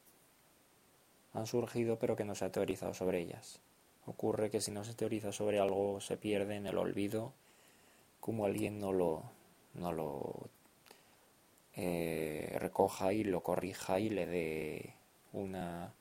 han 1.33 1.47
surgido 1.47 1.97
pero 1.97 2.17
que 2.17 2.25
no 2.25 2.35
se 2.35 2.43
ha 2.43 2.51
teorizado 2.51 2.93
sobre 2.93 3.21
ellas. 3.21 3.61
Ocurre 4.05 4.49
que 4.49 4.59
si 4.59 4.69
no 4.69 4.83
se 4.83 4.95
teoriza 4.95 5.31
sobre 5.31 5.61
algo 5.61 6.01
se 6.01 6.17
pierde 6.17 6.57
en 6.57 6.67
el 6.67 6.77
olvido, 6.77 7.31
como 8.19 8.43
alguien 8.43 8.79
no 8.81 8.91
lo, 8.91 9.23
no 9.75 9.93
lo 9.93 10.49
eh, 11.77 12.53
recoja 12.59 13.13
y 13.13 13.23
lo 13.23 13.43
corrija 13.43 14.01
y 14.01 14.09
le 14.09 14.25
dé 14.25 14.93
una, 15.31 15.93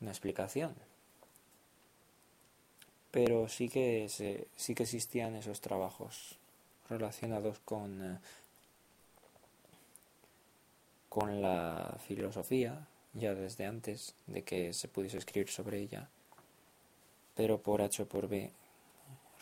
una 0.00 0.10
explicación. 0.10 0.74
Pero 3.16 3.48
sí 3.48 3.70
que, 3.70 4.10
sí 4.10 4.74
que 4.74 4.82
existían 4.82 5.36
esos 5.36 5.62
trabajos 5.62 6.36
relacionados 6.86 7.58
con 7.60 8.04
eh, 8.04 8.18
con 11.08 11.40
la 11.40 11.96
filosofía, 12.06 12.86
ya 13.14 13.34
desde 13.34 13.64
antes 13.64 14.14
de 14.26 14.42
que 14.44 14.74
se 14.74 14.88
pudiese 14.88 15.16
escribir 15.16 15.48
sobre 15.48 15.78
ella, 15.78 16.10
pero 17.34 17.56
por 17.56 17.80
H 17.80 18.02
o 18.02 18.06
por 18.06 18.28
B, 18.28 18.52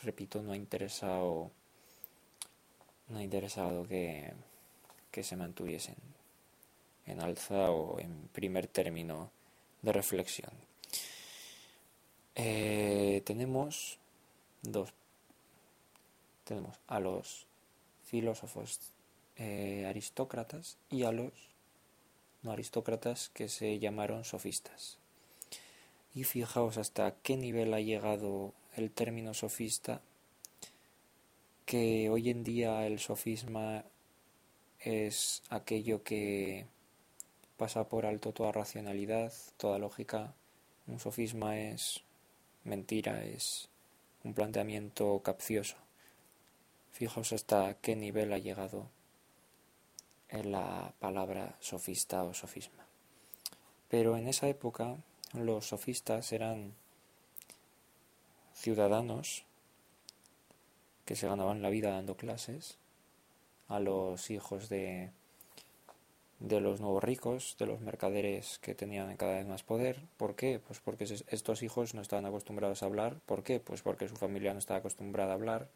repito, 0.05 0.41
no 0.41 0.53
ha 0.53 0.57
interesado, 0.57 1.51
no 3.09 3.19
ha 3.19 3.25
interesado 3.25 3.89
que, 3.89 4.35
que 5.11 5.25
se 5.25 5.35
mantuviesen 5.35 5.97
en 7.07 7.21
alza 7.21 7.73
o 7.73 7.99
en 7.99 8.29
primer 8.29 8.69
término 8.69 9.33
de 9.83 9.93
reflexión. 9.93 10.74
Eh, 12.37 13.23
tenemos 13.25 13.99
dos 14.62 14.92
tenemos 16.44 16.79
a 16.87 17.01
los 17.01 17.47
filósofos 18.05 18.81
eh, 19.37 19.87
aristócratas 19.88 20.77
y 20.90 21.03
a 21.05 21.12
los 21.12 21.33
no 22.42 22.53
aristócratas 22.53 23.31
que 23.31 23.49
se 23.49 23.79
llamaron 23.79 24.25
sofistas. 24.25 24.99
Y 26.14 26.25
fijaos 26.25 26.77
hasta 26.77 27.14
qué 27.23 27.37
nivel 27.37 27.73
ha 27.73 27.81
llegado 27.81 28.53
el 28.77 28.90
término 28.90 29.33
sofista, 29.33 30.03
que 31.64 32.11
hoy 32.11 32.29
en 32.29 32.44
día 32.44 32.87
el 32.87 33.01
sofisma 33.01 33.85
es 34.81 35.42
aquello 35.49 36.05
que 36.05 36.66
pasa 37.57 37.88
por 37.88 38.05
alto 38.05 38.33
toda 38.33 38.53
racionalidad, 38.53 39.33
toda 39.57 39.79
lógica. 39.79 40.35
Un 40.87 41.01
sofisma 41.01 41.59
es 41.59 42.03
mentira, 42.64 43.24
es 43.24 43.68
un 44.24 44.35
planteamiento 44.35 45.20
capcioso. 45.22 45.77
Fijaos 46.92 47.33
hasta 47.33 47.74
qué 47.74 47.96
nivel 47.96 48.33
ha 48.33 48.38
llegado 48.38 48.88
en 50.29 50.53
la 50.53 50.92
palabra 50.98 51.57
sofista 51.61 52.24
o 52.24 52.35
sofisma. 52.35 52.87
Pero 53.88 54.16
en 54.16 54.29
esa 54.29 54.48
época 54.48 54.96
los 55.35 55.68
sofistas 55.68 56.33
eran 56.33 56.74
ciudadanos 58.55 59.44
que 61.05 61.16
se 61.16 61.29
ganaban 61.29 61.62
la 61.62 61.70
vida 61.70 61.90
dando 61.90 62.16
clases 62.16 62.79
a 63.68 63.81
los 63.81 64.31
hijos 64.31 64.68
de, 64.68 65.11
de 66.49 66.61
los 66.61 66.81
nuevos 66.81 67.03
ricos, 67.03 67.57
de 67.59 67.67
los 67.67 67.81
mercaderes 67.81 68.59
que 68.61 68.75
tenían 68.75 69.17
cada 69.17 69.37
vez 69.37 69.47
más 69.47 69.63
poder. 69.63 70.01
¿Por 70.17 70.37
qué? 70.37 70.61
Pues 70.67 70.81
porque 70.81 71.05
estos 71.05 71.63
hijos 71.63 71.95
no 71.95 72.03
estaban 72.03 72.27
acostumbrados 72.27 72.83
a 72.83 72.87
hablar. 72.87 73.17
¿Por 73.27 73.43
qué? 73.43 73.61
Pues 73.61 73.83
porque 73.83 74.09
su 74.09 74.17
familia 74.17 74.53
no 74.53 74.59
estaba 74.59 74.79
acostumbrada 74.79 75.33
a 75.33 75.35
hablar 75.35 75.69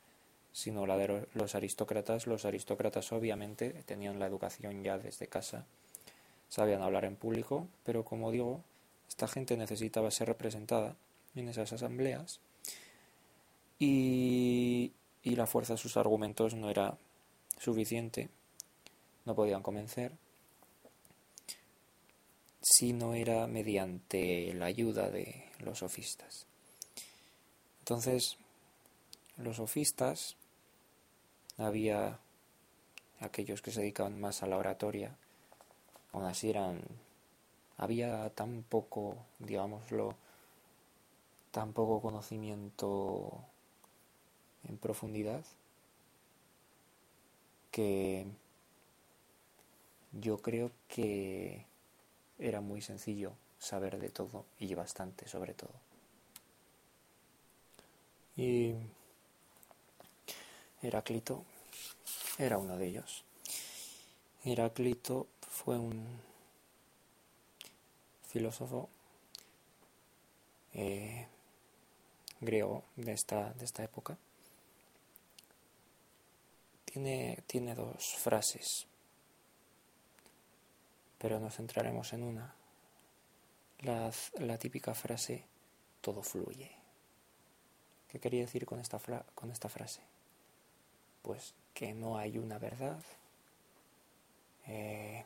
sino 0.52 0.86
la 0.86 0.96
de 0.96 1.26
los 1.34 1.54
aristócratas. 1.54 2.26
Los 2.26 2.44
aristócratas 2.44 3.12
obviamente 3.12 3.70
tenían 3.86 4.18
la 4.18 4.26
educación 4.26 4.82
ya 4.82 4.98
desde 4.98 5.26
casa, 5.26 5.66
sabían 6.48 6.82
hablar 6.82 7.04
en 7.04 7.16
público, 7.16 7.68
pero 7.84 8.04
como 8.04 8.30
digo, 8.30 8.62
esta 9.08 9.28
gente 9.28 9.56
necesitaba 9.56 10.10
ser 10.10 10.28
representada 10.28 10.96
en 11.34 11.48
esas 11.48 11.72
asambleas 11.72 12.40
y, 13.78 14.92
y 15.22 15.36
la 15.36 15.46
fuerza 15.46 15.74
de 15.74 15.78
sus 15.78 15.96
argumentos 15.96 16.54
no 16.54 16.70
era 16.70 16.98
suficiente, 17.58 18.28
no 19.24 19.34
podían 19.34 19.62
convencer, 19.62 20.12
si 22.60 22.92
no 22.92 23.14
era 23.14 23.46
mediante 23.46 24.52
la 24.54 24.66
ayuda 24.66 25.10
de 25.10 25.44
los 25.60 25.78
sofistas. 25.78 26.46
Entonces, 27.80 28.36
los 29.36 29.56
sofistas, 29.56 30.36
había 31.56 32.18
aquellos 33.20 33.62
que 33.62 33.72
se 33.72 33.80
dedicaban 33.80 34.20
más 34.20 34.42
a 34.42 34.46
la 34.46 34.56
oratoria, 34.56 35.16
aún 36.12 36.24
así 36.24 36.50
eran, 36.50 36.80
había 37.76 38.30
tan 38.30 38.62
poco, 38.62 39.16
digámoslo, 39.38 40.14
tan 41.50 41.72
poco 41.72 42.00
conocimiento 42.00 43.32
en 44.64 44.76
profundidad 44.76 45.44
que 47.70 48.26
yo 50.12 50.38
creo 50.38 50.70
que 50.88 51.64
era 52.38 52.60
muy 52.60 52.80
sencillo 52.80 53.32
saber 53.58 53.98
de 53.98 54.10
todo 54.10 54.44
y 54.58 54.74
bastante 54.74 55.28
sobre 55.28 55.54
todo. 55.54 55.74
Y 58.36 58.74
Heráclito 60.80 61.44
era 62.38 62.58
uno 62.58 62.76
de 62.76 62.86
ellos. 62.86 63.24
Heráclito 64.44 65.26
fue 65.40 65.76
un 65.76 66.06
filósofo 68.28 68.88
eh, 70.74 71.26
griego 72.40 72.84
de 72.94 73.12
esta, 73.12 73.52
de 73.54 73.64
esta 73.64 73.82
época. 73.82 74.16
Tiene, 76.84 77.42
tiene 77.46 77.74
dos 77.74 78.14
frases, 78.18 78.86
pero 81.18 81.40
nos 81.40 81.56
centraremos 81.56 82.12
en 82.12 82.22
una. 82.22 82.54
La, 83.80 84.10
la 84.38 84.58
típica 84.58 84.94
frase, 84.94 85.44
todo 86.00 86.22
fluye. 86.22 86.70
¿Qué 88.08 88.18
quería 88.18 88.40
decir 88.40 88.64
con 88.64 88.80
esta, 88.80 88.98
con 89.34 89.50
esta 89.50 89.68
frase? 89.68 90.00
Pues 91.22 91.54
que 91.74 91.92
no 91.94 92.16
hay 92.16 92.38
una 92.38 92.58
verdad 92.58 93.02
eh, 94.66 95.24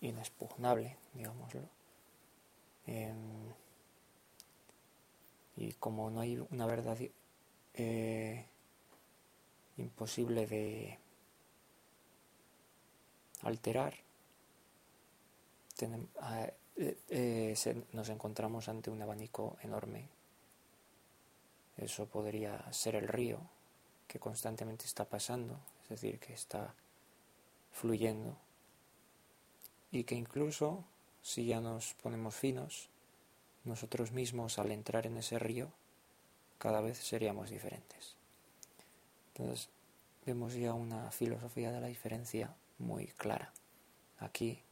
inexpugnable, 0.00 0.96
digámoslo. 1.14 1.62
Em, 2.86 3.52
y 5.56 5.72
como 5.74 6.10
no 6.10 6.20
hay 6.20 6.44
una 6.50 6.66
verdad 6.66 6.98
eh, 7.74 8.46
imposible 9.76 10.46
de 10.46 10.98
alterar, 13.42 14.03
eh, 15.80 17.54
nos 17.92 18.08
encontramos 18.08 18.68
ante 18.68 18.90
un 18.90 19.02
abanico 19.02 19.56
enorme 19.62 20.08
eso 21.76 22.06
podría 22.06 22.72
ser 22.72 22.94
el 22.94 23.08
río 23.08 23.40
que 24.06 24.20
constantemente 24.20 24.84
está 24.84 25.04
pasando, 25.08 25.58
es 25.84 25.88
decir, 25.88 26.20
que 26.20 26.32
está 26.32 26.74
fluyendo 27.72 28.36
y 29.90 30.04
que 30.04 30.14
incluso 30.14 30.84
si 31.22 31.46
ya 31.46 31.60
nos 31.60 31.94
ponemos 31.94 32.34
finos, 32.34 32.88
nosotros 33.64 34.12
mismos 34.12 34.58
al 34.58 34.70
entrar 34.70 35.06
en 35.06 35.16
ese 35.16 35.38
río 35.38 35.72
cada 36.58 36.80
vez 36.80 36.98
seríamos 36.98 37.50
diferentes. 37.50 38.14
Entonces 39.34 39.68
vemos 40.24 40.54
ya 40.54 40.74
una 40.74 41.10
filosofía 41.10 41.72
de 41.72 41.80
la 41.80 41.88
diferencia 41.88 42.54
muy 42.78 43.06
clara. 43.06 43.52
Aquí 44.18 44.62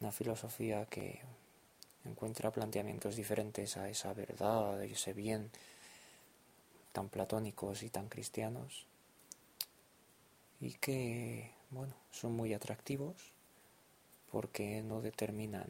una 0.00 0.12
filosofía 0.12 0.86
que 0.86 1.20
encuentra 2.04 2.50
planteamientos 2.50 3.16
diferentes 3.16 3.76
a 3.76 3.88
esa 3.88 4.12
verdad, 4.12 4.78
a 4.78 4.84
ese 4.84 5.12
bien 5.12 5.50
tan 6.92 7.08
platónicos 7.08 7.82
y 7.82 7.90
tan 7.90 8.08
cristianos 8.08 8.86
y 10.60 10.72
que, 10.74 11.50
bueno, 11.70 11.94
son 12.10 12.34
muy 12.34 12.54
atractivos 12.54 13.16
porque 14.30 14.82
no 14.82 15.00
determinan 15.00 15.68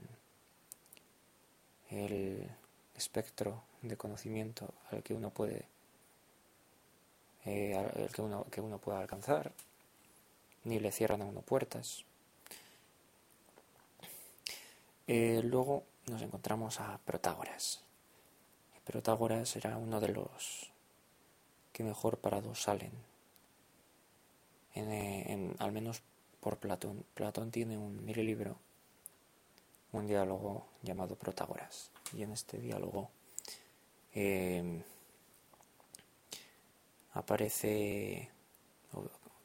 el 1.90 2.48
espectro 2.94 3.62
de 3.82 3.96
conocimiento 3.96 4.72
al 4.90 5.02
que 5.02 5.14
uno 5.14 5.30
puede 5.30 5.66
eh, 7.44 8.08
que 8.12 8.22
uno, 8.22 8.46
que 8.50 8.60
uno 8.60 8.78
pueda 8.78 9.00
alcanzar 9.00 9.52
ni 10.64 10.80
le 10.80 10.92
cierran 10.92 11.22
a 11.22 11.26
uno 11.26 11.42
puertas 11.42 12.04
eh, 15.06 15.40
luego 15.44 15.84
nos 16.06 16.22
encontramos 16.22 16.80
a 16.80 16.98
Protágoras 17.04 17.84
Protágoras 18.84 19.56
era 19.56 19.78
uno 19.78 19.98
de 19.98 20.08
los 20.08 20.70
que 21.72 21.82
mejor 21.82 22.18
parados 22.18 22.62
salen. 22.62 22.92
En, 24.74 25.54
al 25.58 25.72
menos 25.72 26.02
por 26.40 26.58
Platón. 26.58 27.04
Platón 27.14 27.50
tiene 27.50 27.78
un 27.78 28.04
libro, 28.06 28.58
un 29.92 30.06
diálogo 30.06 30.66
llamado 30.82 31.16
Protágoras. 31.16 31.90
Y 32.12 32.22
en 32.22 32.32
este 32.32 32.58
diálogo 32.58 33.10
em, 34.12 34.82
aparece 37.14 38.30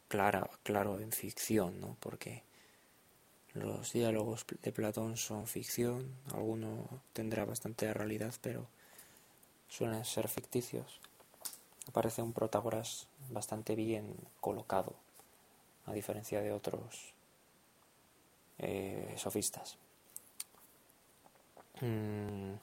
claro, 0.09 0.49
claro 0.63 0.99
en 0.99 1.11
ficción, 1.11 1.79
¿no? 1.79 1.95
porque 2.01 2.43
los 3.59 3.93
diálogos 3.93 4.45
de 4.61 4.71
Platón 4.71 5.17
son 5.17 5.47
ficción, 5.47 6.15
alguno 6.33 6.87
tendrá 7.13 7.45
bastante 7.45 7.93
realidad, 7.93 8.33
pero 8.41 8.67
suelen 9.67 10.05
ser 10.05 10.27
ficticios 10.27 10.99
parece 11.91 12.21
un 12.21 12.33
Protágoras 12.33 13.07
bastante 13.29 13.75
bien 13.75 14.15
colocado, 14.39 14.95
a 15.85 15.93
diferencia 15.93 16.41
de 16.41 16.51
otros 16.51 17.13
eh, 18.57 19.13
sofistas. 19.17 19.77
Mm. 21.81 22.53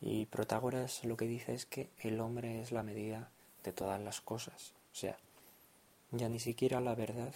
Y 0.00 0.26
Protágoras 0.26 1.04
lo 1.04 1.16
que 1.16 1.26
dice 1.26 1.54
es 1.54 1.66
que 1.66 1.88
el 2.00 2.20
hombre 2.20 2.60
es 2.60 2.72
la 2.72 2.82
medida 2.82 3.30
de 3.64 3.72
todas 3.72 4.00
las 4.00 4.20
cosas. 4.20 4.72
O 4.92 4.96
sea, 4.96 5.16
ya 6.12 6.28
ni 6.28 6.38
siquiera 6.38 6.80
la 6.80 6.94
verdad 6.94 7.34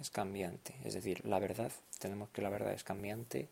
es 0.00 0.10
cambiante. 0.10 0.74
Es 0.84 0.94
decir, 0.94 1.24
la 1.26 1.38
verdad, 1.38 1.72
tenemos 1.98 2.30
que 2.30 2.42
la 2.42 2.48
verdad 2.48 2.72
es 2.72 2.84
cambiante 2.84 3.48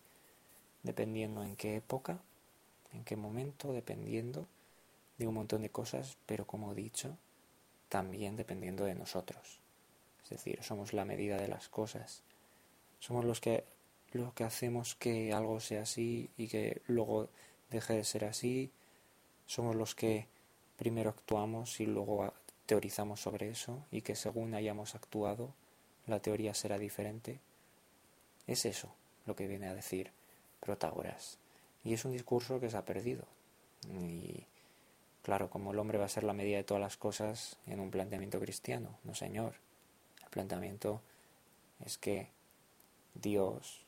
dependiendo 0.83 1.43
en 1.43 1.57
qué 1.57 1.77
época, 1.77 2.21
en 2.93 3.05
qué 3.05 3.17
momento, 3.17 3.73
dependiendo 3.73 4.47
de 5.19 5.27
un 5.27 5.35
montón 5.35 5.63
de 5.63 5.71
cosas, 5.71 6.17
pero 6.27 6.47
como 6.47 6.73
he 6.73 6.75
dicho, 6.75 7.17
también 7.89 8.37
dependiendo 8.37 8.85
de 8.85 8.95
nosotros. 8.95 9.61
Es 10.25 10.31
decir, 10.31 10.63
somos 10.63 10.93
la 10.93 11.05
medida 11.05 11.37
de 11.37 11.49
las 11.49 11.69
cosas. 11.69 12.23
Somos 13.01 13.25
los 13.25 13.41
que, 13.41 13.65
los 14.13 14.33
que 14.35 14.45
hacemos 14.45 14.95
que 14.95 15.33
algo 15.33 15.61
sea 15.61 15.83
así 15.83 16.31
y 16.37 16.49
que 16.49 16.83
luego 16.87 17.29
deje 17.71 17.95
de 17.95 18.05
ser 18.05 18.25
así. 18.25 18.71
Somos 19.47 19.75
los 19.75 19.95
que 19.95 20.27
primero 20.77 21.11
actuamos 21.11 21.81
y 21.81 21.87
luego 21.87 22.33
teorizamos 22.67 23.21
sobre 23.21 23.49
eso 23.49 23.85
y 23.91 24.03
que 24.03 24.15
según 24.15 24.55
hayamos 24.55 24.95
actuado, 24.95 25.55
la 26.09 26.21
teoría 26.21 26.55
será 26.55 26.79
diferente. 26.79 27.41
Es 28.47 28.65
eso 28.65 28.95
lo 29.27 29.37
que 29.37 29.47
viene 29.47 29.69
a 29.69 29.75
decir 29.75 30.11
Protágoras. 30.61 31.39
Y 31.85 31.95
es 31.95 32.05
un 32.05 32.13
discurso 32.13 32.61
que 32.61 32.71
se 32.71 32.77
ha 32.77 32.85
perdido. 32.85 33.25
Y 33.89 34.45
Claro, 35.29 35.51
como 35.51 35.73
el 35.73 35.79
hombre 35.79 35.99
va 35.99 36.07
a 36.07 36.09
ser 36.09 36.25
la 36.25 36.33
medida 36.33 36.57
de 36.57 36.65
todas 36.65 36.81
las 36.81 36.97
cosas 36.97 37.59
en 37.67 37.81
un 37.81 37.91
planteamiento 37.91 38.41
cristiano, 38.41 38.99
no 39.05 39.15
señor. 39.15 39.57
El 40.23 40.31
planteamiento 40.31 41.03
es 41.85 41.99
que 41.99 42.31
Dios, 43.13 43.83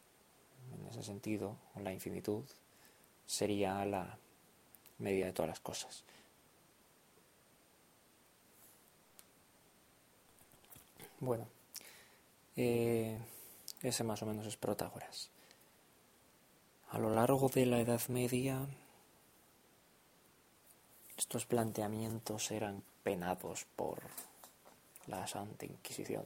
en 0.74 0.86
ese 0.88 1.02
sentido, 1.02 1.56
o 1.74 1.80
la 1.80 1.94
infinitud, 1.94 2.44
sería 3.24 3.82
la 3.86 4.18
medida 4.98 5.24
de 5.24 5.32
todas 5.32 5.48
las 5.48 5.60
cosas. 5.60 6.04
Bueno, 11.20 11.46
ese 13.82 14.04
más 14.04 14.22
o 14.22 14.26
menos 14.26 14.46
es 14.46 14.56
Protágoras. 14.56 15.30
A 16.90 16.98
lo 16.98 17.14
largo 17.14 17.48
de 17.48 17.66
la 17.66 17.80
Edad 17.80 18.00
Media 18.08 18.66
estos 21.16 21.44
planteamientos 21.44 22.50
eran 22.50 22.82
penados 23.02 23.66
por 23.76 24.00
la 25.06 25.26
Santa 25.26 25.66
Inquisición, 25.66 26.24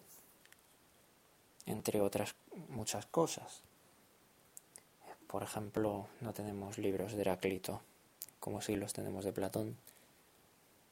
entre 1.66 2.01
otras 2.01 2.37
muchas 2.68 3.05
cosas. 3.07 3.62
Por 5.27 5.42
ejemplo, 5.42 6.07
no 6.20 6.33
tenemos 6.33 6.79
libros 6.79 7.14
de 7.14 7.23
Heráclito 7.23 7.83
como 8.38 8.61
siglos 8.61 8.92
tenemos 8.92 9.25
de 9.25 9.33
Platón, 9.33 9.77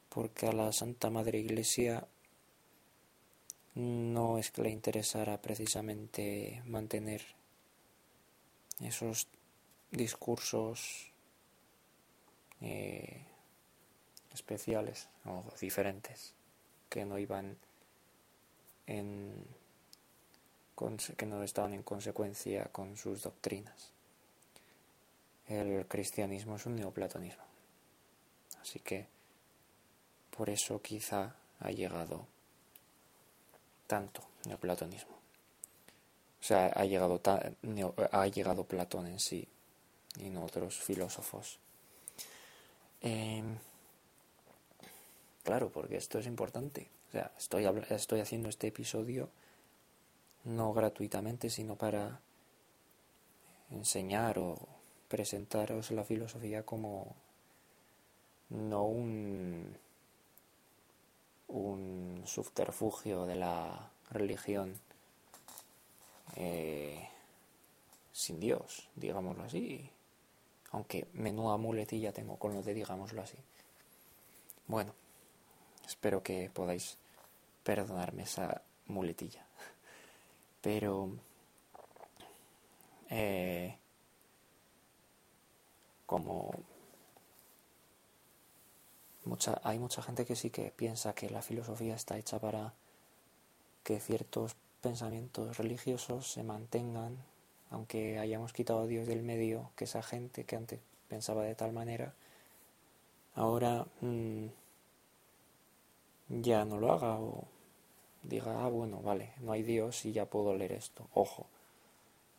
porque 0.09 0.49
a 0.49 0.53
la 0.53 0.73
Santa 0.73 1.11
Madre 1.11 1.39
Iglesia 1.39 2.07
no 3.75 4.39
es 4.39 4.51
que 4.51 4.63
le 4.63 4.71
interesara 4.71 5.41
precisamente 5.41 6.63
mantener 6.67 7.23
esos 8.81 9.29
discursos 9.91 11.11
eh, 12.61 13.25
especiales 14.33 15.09
o 15.25 15.45
diferentes 15.61 16.35
que 16.89 17.05
no 17.05 17.19
iban 17.19 17.57
en 18.87 19.47
que 21.17 21.27
no 21.27 21.43
estaban 21.45 21.75
en 21.75 21.83
consecuencia 21.83 22.65
con 22.73 22.97
sus 22.97 23.23
doctrinas. 23.23 23.93
El 25.47 25.87
cristianismo 25.87 26.57
es 26.57 26.67
un 26.67 26.75
neoplatonismo. 26.75 27.45
Así 28.61 28.81
que 28.81 29.07
por 30.37 30.51
eso 30.51 30.81
quizá 30.83 31.37
ha 31.61 31.71
llegado 31.71 32.27
tanto 33.93 34.23
neoplatonismo. 34.47 35.13
O 36.41 36.45
sea, 36.45 36.69
ha 36.75 36.87
llegado, 36.87 37.21
ha 38.11 38.27
llegado 38.27 38.65
Platón 38.65 39.07
en 39.07 39.21
sí 39.21 39.47
y 40.17 40.31
no 40.31 40.47
otros 40.47 40.81
filósofos. 40.81 41.59
Em, 43.03 43.59
claro, 45.45 45.69
porque 45.71 45.99
esto 45.99 46.19
es 46.19 46.27
importante. 46.27 46.89
O 47.09 47.13
sea, 47.13 47.33
estoy, 47.37 47.67
estoy 47.91 48.21
haciendo 48.21 48.49
este 48.49 48.69
episodio 48.69 49.29
no 50.45 50.73
gratuitamente, 50.73 51.51
sino 51.51 51.77
para 51.77 52.19
enseñar 53.71 54.39
o 54.39 54.57
presentaros 55.09 55.91
la 55.91 56.03
filosofía 56.03 56.65
como 56.65 57.15
no 58.49 58.85
un, 58.85 59.77
un 61.53 62.23
subterfugio 62.25 63.27
de 63.27 63.37
la 63.37 63.91
religión 64.11 64.75
eh, 66.37 67.09
sin 68.12 68.41
Dios, 68.41 68.88
digámoslo 68.97 69.45
así. 69.45 69.88
Aunque 70.71 71.07
menuda 71.12 71.59
muletilla 71.59 72.12
tengo 72.12 72.38
con 72.38 72.55
lo 72.55 72.62
de 72.62 72.73
digámoslo 72.75 73.23
así. 73.23 73.37
Bueno, 74.67 74.95
espero 75.87 76.23
que 76.23 76.51
podáis 76.53 76.97
perdonarme 77.62 78.23
esa 78.23 78.62
muletilla. 78.87 79.47
Pero 80.62 81.11
eh, 83.11 83.77
como 86.07 86.55
mucha, 89.25 89.61
hay 89.65 89.79
mucha 89.79 90.03
gente 90.03 90.25
que 90.25 90.37
sí 90.37 90.51
que 90.51 90.73
piensa 90.75 91.15
que 91.15 91.31
la 91.31 91.43
filosofía 91.43 91.95
está 91.95 92.19
hecha 92.19 92.39
para 92.39 92.73
que 93.85 94.01
ciertos 94.01 94.55
pensamientos 94.81 95.57
religiosos 95.59 96.33
se 96.33 96.43
mantengan, 96.43 97.17
aunque 97.71 98.19
hayamos 98.19 98.53
quitado 98.53 98.81
a 98.81 98.87
Dios 98.87 99.07
del 99.07 99.23
medio, 99.23 99.71
que 99.77 99.85
esa 99.85 100.03
gente 100.03 100.45
que 100.45 100.57
antes 100.57 100.81
pensaba 101.09 101.45
de 101.45 101.55
tal 101.55 101.73
manera, 101.73 102.15
ahora 103.35 103.87
mm, 104.01 104.47
ya 106.29 106.65
no 106.65 106.79
lo 106.79 106.93
haga 106.93 107.19
o 107.19 107.45
diga, 108.23 108.65
ah, 108.65 108.69
bueno, 108.69 109.01
vale, 109.03 109.33
no 109.41 109.53
hay 109.53 109.63
Dios 109.63 110.05
y 110.05 110.13
ya 110.13 110.27
puedo 110.27 110.55
leer 110.55 110.73
esto. 110.73 111.07
Ojo, 111.15 111.47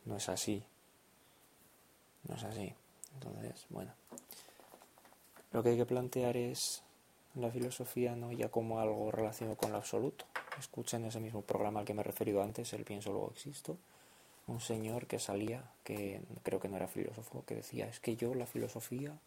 no 0.05 0.17
es 0.17 0.29
así. 0.29 0.63
No 2.27 2.35
es 2.35 2.43
así. 2.43 2.73
Entonces, 3.15 3.65
bueno. 3.69 3.91
Lo 5.53 5.63
que 5.63 5.69
hay 5.69 5.77
que 5.77 5.85
plantear 5.85 6.35
es 6.35 6.83
la 7.35 7.49
filosofía 7.49 8.15
no 8.15 8.31
ya 8.31 8.49
como 8.49 8.79
algo 8.79 9.11
relacionado 9.11 9.55
con 9.55 9.71
lo 9.71 9.77
absoluto. 9.77 10.25
Escuchen 10.59 11.05
ese 11.05 11.19
mismo 11.19 11.41
programa 11.41 11.79
al 11.79 11.85
que 11.85 11.93
me 11.93 12.01
he 12.01 12.03
referido 12.03 12.43
antes, 12.43 12.73
el 12.73 12.83
pienso 12.83 13.11
luego 13.11 13.31
existo. 13.31 13.77
Un 14.47 14.59
señor 14.59 15.07
que 15.07 15.19
salía, 15.19 15.63
que 15.85 16.21
creo 16.43 16.59
que 16.59 16.67
no 16.67 16.75
era 16.75 16.87
filósofo, 16.87 17.45
que 17.45 17.55
decía, 17.55 17.87
es 17.87 18.01
que 18.01 18.17
yo 18.17 18.35
la 18.35 18.45
filosofía 18.45 19.17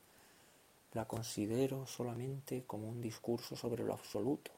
la 0.93 1.07
considero 1.07 1.87
solamente 1.87 2.65
como 2.67 2.89
un 2.89 3.01
discurso 3.01 3.57
sobre 3.57 3.83
lo 3.85 3.95
absoluto 3.95 4.51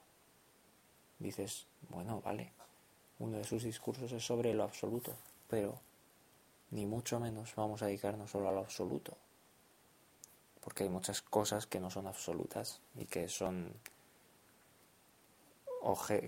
dices, 1.18 1.66
bueno, 1.88 2.20
vale, 2.24 2.52
uno 3.18 3.38
de 3.38 3.44
sus 3.44 3.64
discursos 3.64 4.10
es 4.12 4.24
sobre 4.24 4.54
lo 4.54 4.64
absoluto, 4.64 5.12
pero 5.48 5.78
ni 6.70 6.86
mucho 6.86 7.18
menos 7.18 7.54
vamos 7.56 7.82
a 7.82 7.86
dedicarnos 7.86 8.30
solo 8.30 8.48
a 8.48 8.52
lo 8.52 8.60
absoluto, 8.60 9.16
porque 10.60 10.84
hay 10.84 10.90
muchas 10.90 11.22
cosas 11.22 11.66
que 11.66 11.80
no 11.80 11.90
son 11.90 12.06
absolutas 12.06 12.80
y 12.96 13.06
que 13.06 13.28
son 13.28 13.74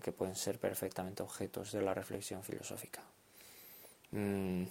que 0.02 0.12
pueden 0.12 0.36
ser 0.36 0.58
perfectamente 0.58 1.22
objetos 1.22 1.72
de 1.72 1.82
la 1.82 1.92
reflexión 1.92 2.42
filosófica. 2.42 3.02
Mm. 4.12 4.64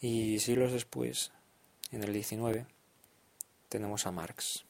Y 0.00 0.38
siglos 0.38 0.72
después, 0.72 1.32
en 1.90 2.02
el 2.02 2.12
19, 2.12 2.66
tenemos 3.68 4.06
a 4.06 4.10
Marx. 4.10 4.64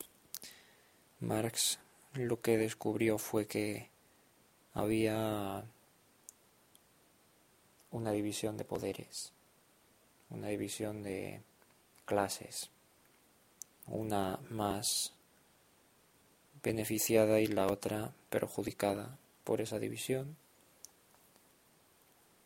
Marx 1.21 1.79
lo 2.15 2.41
que 2.41 2.59
descubrió 2.59 3.19
fue 3.19 3.47
que 3.47 3.91
había 4.73 5.65
una 7.91 8.13
división 8.13 8.57
de 8.57 8.65
poderes, 8.65 9.33
una 10.31 10.49
división 10.49 11.03
de 11.03 11.43
clases, 12.05 12.71
una 13.87 14.39
más 14.51 15.13
beneficiada 16.63 17.41
y 17.41 17.47
la 17.47 17.67
otra 17.67 18.13
perjudicada 18.31 19.19
por 19.45 19.61
esa 19.61 19.79
división. 19.79 20.37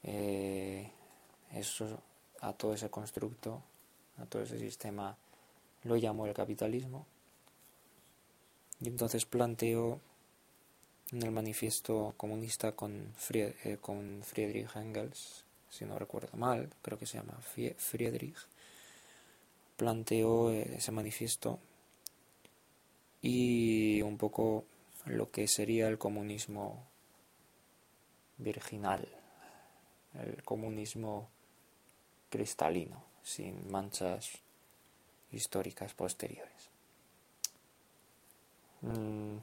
Eh, 0.03 0.91
eso 1.53 2.01
a 2.41 2.53
todo 2.53 2.75
ese 2.75 2.91
constructo, 2.91 3.63
a 4.19 4.27
todo 4.27 4.43
ese 4.43 4.59
sistema 4.59 5.17
lo 5.85 5.97
llamó 5.97 6.27
el 6.27 6.35
capitalismo 6.35 7.07
y 8.81 8.89
entonces 8.89 9.25
planteó 9.25 10.01
en 11.11 11.23
el 11.23 11.31
manifiesto 11.31 12.15
comunista 12.17 12.73
con, 12.73 13.15
eh, 13.31 13.79
con 13.81 14.23
Friedrich 14.23 14.77
Engels, 14.77 15.45
si 15.71 15.85
no 15.85 15.99
recuerdo 15.99 16.37
mal, 16.37 16.69
creo 16.83 16.99
que 16.99 17.07
se 17.07 17.19
llama 17.19 17.39
Friedrich, 17.77 18.37
planteó 19.79 20.51
eh, 20.51 20.75
ese 20.77 20.91
manifiesto 20.91 21.61
y 23.23 24.03
un 24.03 24.19
poco 24.19 24.65
lo 25.07 25.31
que 25.31 25.47
sería 25.47 25.87
el 25.89 25.99
comunismo 25.99 26.85
virginal, 28.39 29.09
el 30.15 30.43
comunismo 30.43 31.29
cristalino, 32.29 33.03
sin 33.23 33.71
manchas 33.71 34.31
históricas 35.31 35.95
posteriores. 35.95 36.71
Mm. 38.83 39.37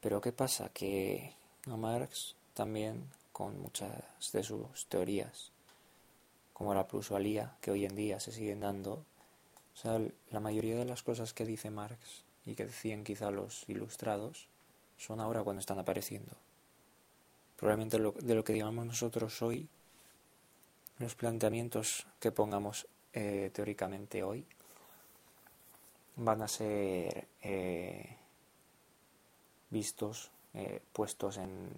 Pero 0.00 0.20
¿qué 0.20 0.30
pasa? 0.30 0.70
Que 0.72 1.32
a 1.66 1.76
Marx 1.76 2.36
también, 2.54 3.10
con 3.32 3.60
muchas 3.60 4.32
de 4.32 4.44
sus 4.44 4.86
teorías, 4.86 5.50
como 6.58 6.74
la 6.74 6.88
plusvalía, 6.88 7.56
que 7.60 7.70
hoy 7.70 7.84
en 7.84 7.94
día 7.94 8.18
se 8.18 8.32
siguen 8.32 8.58
dando, 8.58 8.94
o 8.94 9.76
sea, 9.76 10.00
la 10.30 10.40
mayoría 10.40 10.76
de 10.76 10.84
las 10.84 11.04
cosas 11.04 11.32
que 11.32 11.46
dice 11.46 11.70
Marx 11.70 12.24
y 12.44 12.56
que 12.56 12.66
decían 12.66 13.04
quizá 13.04 13.30
los 13.30 13.64
ilustrados, 13.68 14.48
son 14.96 15.20
ahora 15.20 15.44
cuando 15.44 15.60
están 15.60 15.78
apareciendo. 15.78 16.32
Probablemente 17.56 17.98
de 17.98 18.34
lo 18.34 18.42
que 18.42 18.52
digamos 18.52 18.84
nosotros 18.84 19.40
hoy, 19.40 19.68
los 20.98 21.14
planteamientos 21.14 22.08
que 22.18 22.32
pongamos 22.32 22.88
eh, 23.12 23.50
teóricamente 23.54 24.24
hoy, 24.24 24.44
van 26.16 26.42
a 26.42 26.48
ser 26.48 27.28
eh, 27.40 28.16
vistos, 29.70 30.32
eh, 30.54 30.82
puestos 30.92 31.36
en, 31.36 31.68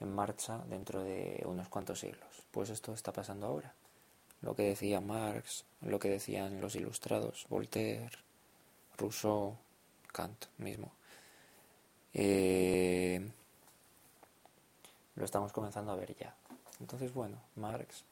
en 0.00 0.14
marcha 0.14 0.58
dentro 0.68 1.02
de 1.02 1.42
unos 1.46 1.68
cuantos 1.68 2.00
siglos. 2.00 2.28
Pues 2.50 2.70
esto 2.70 2.92
está 2.92 3.12
pasando 3.12 3.46
ahora. 3.46 3.74
Lo 4.40 4.54
que 4.54 4.62
decía 4.62 5.00
Marx, 5.00 5.64
lo 5.80 5.98
que 5.98 6.08
decían 6.08 6.60
los 6.60 6.76
ilustrados, 6.76 7.46
Voltaire, 7.48 8.10
Rousseau, 8.96 9.56
Kant 10.12 10.46
mismo. 10.58 10.92
Eh, 12.14 13.30
lo 15.16 15.24
estamos 15.24 15.52
comenzando 15.52 15.92
a 15.92 15.96
ver 15.96 16.16
ya. 16.16 16.34
Entonces, 16.80 17.12
bueno, 17.12 17.40
Marx 17.56 18.04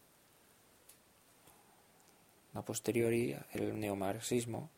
a 2.56 2.62
posteriori, 2.62 3.36
el 3.52 3.78
neomarxismo 3.78 4.70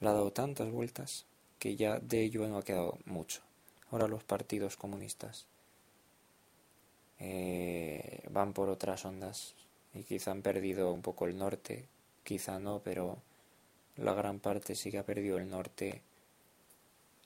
le 0.00 0.08
ha 0.08 0.12
dado 0.12 0.32
tantas 0.32 0.70
vueltas 0.70 1.24
que 1.60 1.76
ya 1.76 2.00
de 2.00 2.22
ello 2.22 2.46
no 2.48 2.58
ha 2.58 2.64
quedado 2.64 2.98
mucho. 3.04 3.42
Ahora 3.90 4.08
los 4.08 4.24
partidos 4.24 4.76
comunistas 4.76 5.46
eh, 7.18 8.22
van 8.30 8.52
por 8.52 8.68
otras 8.68 9.04
ondas 9.04 9.54
y 9.94 10.02
quizá 10.02 10.30
han 10.30 10.42
perdido 10.42 10.92
un 10.92 11.02
poco 11.02 11.26
el 11.26 11.38
norte, 11.38 11.86
quizá 12.24 12.58
no, 12.58 12.80
pero 12.84 13.18
la 13.96 14.14
gran 14.14 14.40
parte 14.40 14.74
sí 14.74 14.90
que 14.90 14.98
ha 14.98 15.06
perdido 15.06 15.38
el 15.38 15.48
norte 15.48 16.02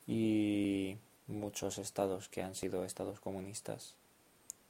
y 0.07 0.97
muchos 1.27 1.79
estados 1.79 2.29
que 2.29 2.43
han 2.43 2.55
sido 2.55 2.85
estados 2.85 3.21
comunistas 3.21 3.95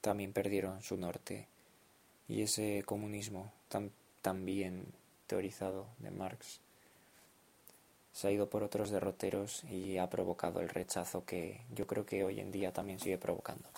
también 0.01 0.33
perdieron 0.33 0.83
su 0.83 0.97
norte 0.97 1.47
y 2.29 2.43
ese 2.43 2.83
comunismo 2.87 3.53
tan, 3.69 3.91
tan 4.23 4.45
bien 4.45 4.87
teorizado 5.27 5.87
de 5.99 6.11
Marx 6.11 6.61
se 8.13 8.29
ha 8.29 8.31
ido 8.33 8.49
por 8.49 8.63
otros 8.63 8.91
derroteros 8.91 9.65
y 9.65 9.99
ha 9.99 10.11
provocado 10.11 10.61
el 10.61 10.69
rechazo 10.69 11.25
que 11.25 11.61
yo 11.75 11.87
creo 11.87 12.05
que 12.05 12.25
hoy 12.25 12.41
en 12.41 12.51
día 12.51 12.73
también 12.73 12.99
sigue 12.99 13.19
provocando. 13.19 13.69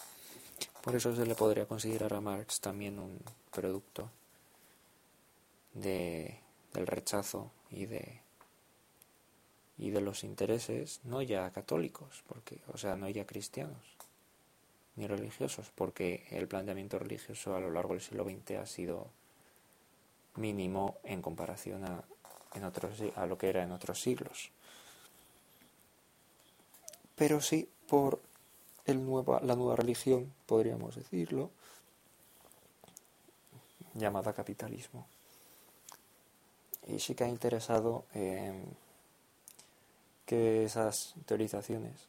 Por 0.83 0.97
eso 0.97 1.15
se 1.15 1.27
le 1.27 1.35
podría 1.35 1.67
considerar 1.67 2.13
a 2.15 2.21
Marx 2.21 2.61
también 2.61 2.99
un 2.99 3.21
producto 3.51 4.11
de, 5.75 6.41
del 6.73 6.87
rechazo 6.87 7.51
y 7.71 7.87
de 7.87 8.21
y 9.79 9.91
de 9.91 10.01
los 10.01 10.23
intereses 10.23 11.01
no 11.05 11.23
ya 11.23 11.51
católicos, 11.51 12.23
porque 12.29 12.59
o 12.73 12.79
sea, 12.79 12.95
no 12.95 13.09
ya 13.09 13.27
cristianos 13.27 13.97
ni 14.95 15.07
religiosos, 15.07 15.71
porque 15.75 16.27
el 16.31 16.47
planteamiento 16.47 16.99
religioso 16.99 17.57
a 17.57 17.61
lo 17.61 17.71
largo 17.71 17.95
del 17.95 18.03
siglo 18.03 18.25
XX 18.25 18.59
ha 18.59 18.67
sido 18.67 19.09
mínimo 20.37 20.99
en 21.03 21.23
comparación 21.23 21.85
a, 21.85 22.05
en 22.55 22.65
otros, 22.65 22.93
a 23.17 23.27
lo 23.27 23.39
que 23.39 23.49
era 23.49 23.63
en 23.63 23.73
otros 23.73 24.01
siglos. 24.01 24.51
Pero 27.17 27.41
sí 27.41 27.69
por 27.89 28.21
la 28.87 29.57
nueva 29.57 29.77
religión, 29.77 30.33
podríamos 30.47 30.97
decirlo, 30.97 31.51
llamada 33.95 34.33
capitalismo. 34.33 35.07
Y 36.87 36.99
sí 36.99 37.15
que 37.15 37.25
ha 37.25 37.29
interesado 37.29 38.05
que 40.27 40.65
esas 40.65 41.15
teorizaciones 41.27 42.09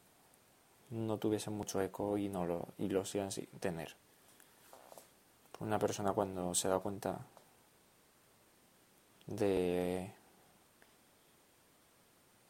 no 0.90 1.18
tuviesen 1.18 1.54
mucho 1.54 1.80
eco 1.80 2.18
y 2.18 2.28
no 2.28 2.46
lo, 2.46 2.68
y 2.78 2.88
lo 2.88 3.04
sigan 3.04 3.32
sin 3.32 3.46
tener. 3.60 3.94
Una 5.60 5.78
persona 5.78 6.12
cuando 6.12 6.54
se 6.54 6.68
da 6.68 6.78
cuenta 6.80 7.24
de 9.26 10.12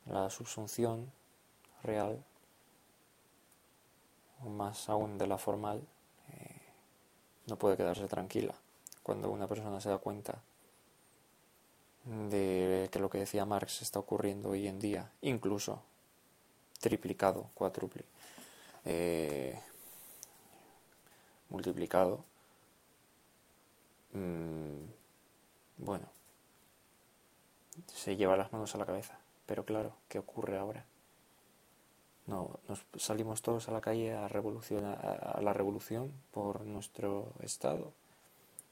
la 0.07 0.31
subsunción 0.31 1.11
real, 1.83 2.25
o 4.43 4.49
más 4.49 4.89
aún 4.89 5.19
de 5.19 5.27
la 5.27 5.39
formal, 5.39 5.83
eh, 6.31 6.63
no 7.47 7.57
puede 7.57 7.77
quedarse 7.77 8.07
tranquila. 8.09 8.55
Cuando 9.03 9.31
una 9.31 9.47
persona 9.47 9.81
se 9.81 9.91
da 9.91 9.99
cuenta 9.99 10.43
de 12.05 12.89
que 12.93 12.99
lo 12.99 13.09
que 13.09 13.19
decía 13.19 13.47
Marx 13.47 13.83
está 13.83 13.99
ocurriendo 13.99 14.51
hoy 14.51 14.67
en 14.69 14.79
día, 14.79 15.11
incluso 15.23 15.83
triplicado, 16.81 17.51
cuádruple, 17.55 18.05
eh, 18.85 19.59
multiplicado, 21.49 22.25
mm, 24.13 24.85
bueno, 25.79 26.07
se 27.95 28.17
lleva 28.17 28.37
las 28.37 28.53
manos 28.53 28.75
a 28.75 28.79
la 28.79 28.87
cabeza. 28.87 29.19
Pero 29.47 29.65
claro, 29.65 29.95
¿qué 30.09 30.19
ocurre 30.19 30.59
ahora? 30.59 30.85
No, 32.27 32.59
nos 32.69 32.85
salimos 32.97 33.43
todos 33.43 33.69
a 33.69 33.73
la 33.73 33.81
calle 33.81 34.15
a, 34.15 34.27
a, 34.27 35.43
la 35.43 35.53
revolución 35.53 36.13
por 36.33 36.63
nuestro 36.63 37.33
estado. 37.41 37.93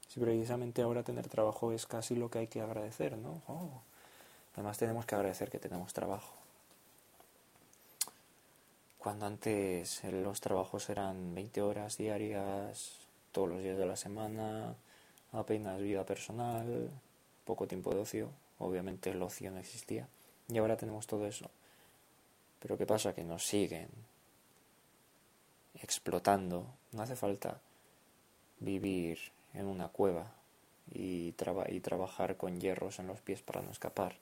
Si 0.07 0.19
precisamente 0.19 0.81
ahora 0.81 1.03
tener 1.03 1.27
trabajo 1.27 1.71
es 1.71 1.85
casi 1.85 2.15
lo 2.15 2.29
que 2.29 2.39
hay 2.39 2.47
que 2.47 2.61
agradecer, 2.61 3.17
¿no? 3.17 3.41
Oh, 3.47 3.81
además 4.53 4.77
tenemos 4.77 5.05
que 5.05 5.15
agradecer 5.15 5.49
que 5.49 5.59
tenemos 5.59 5.93
trabajo. 5.93 6.33
Cuando 8.97 9.25
antes 9.25 10.03
los 10.05 10.39
trabajos 10.39 10.89
eran 10.89 11.35
20 11.35 11.61
horas 11.61 11.97
diarias, 11.97 12.93
todos 13.33 13.49
los 13.49 13.61
días 13.61 13.77
de 13.77 13.85
la 13.85 13.97
semana, 13.97 14.75
apenas 15.33 15.81
vida 15.81 16.05
personal, 16.05 16.89
poco 17.43 17.67
tiempo 17.67 17.93
de 17.93 17.99
ocio, 17.99 18.29
obviamente 18.59 19.09
el 19.09 19.21
ocio 19.21 19.51
no 19.51 19.59
existía. 19.59 20.07
Y 20.47 20.57
ahora 20.57 20.77
tenemos 20.77 21.05
todo 21.05 21.27
eso. 21.27 21.49
Pero 22.63 22.77
¿qué 22.77 22.85
pasa? 22.85 23.13
Que 23.13 23.25
nos 23.25 23.45
siguen 23.45 23.89
explotando. 25.81 26.65
No 26.93 27.01
hace 27.01 27.17
falta 27.17 27.59
vivir 28.61 29.19
en 29.53 29.65
una 29.65 29.89
cueva 29.89 30.31
y, 30.89 31.35
y 31.67 31.79
trabajar 31.81 32.37
con 32.37 32.61
hierros 32.61 32.99
en 32.99 33.07
los 33.07 33.19
pies 33.19 33.41
para 33.41 33.61
no 33.61 33.69
escapar. 33.69 34.15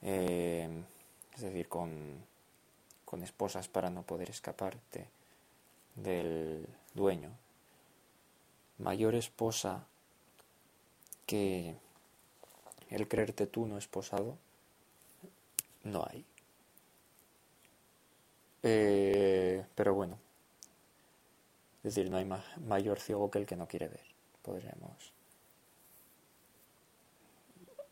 Eh, 0.00 0.66
es 1.34 1.42
decir, 1.42 1.68
con, 1.68 2.24
con 3.04 3.22
esposas 3.22 3.68
para 3.68 3.90
no 3.90 4.04
poder 4.04 4.30
escaparte 4.30 5.06
del 5.96 6.66
dueño. 6.94 7.28
Mayor 8.78 9.16
esposa 9.16 9.84
que 11.26 11.76
el 12.88 13.06
creerte 13.06 13.46
tú 13.46 13.66
no 13.66 13.76
esposado 13.76 14.38
no 15.84 16.06
hay. 16.10 16.24
Eh, 18.62 19.64
pero 19.74 19.94
bueno, 19.94 20.18
es 21.82 21.94
decir, 21.94 22.10
no 22.10 22.16
hay 22.16 22.28
mayor 22.66 23.00
ciego 23.00 23.30
que 23.30 23.38
el 23.38 23.46
que 23.46 23.56
no 23.56 23.66
quiere 23.66 23.88
ver. 23.88 24.04
Podríamos 24.42 25.12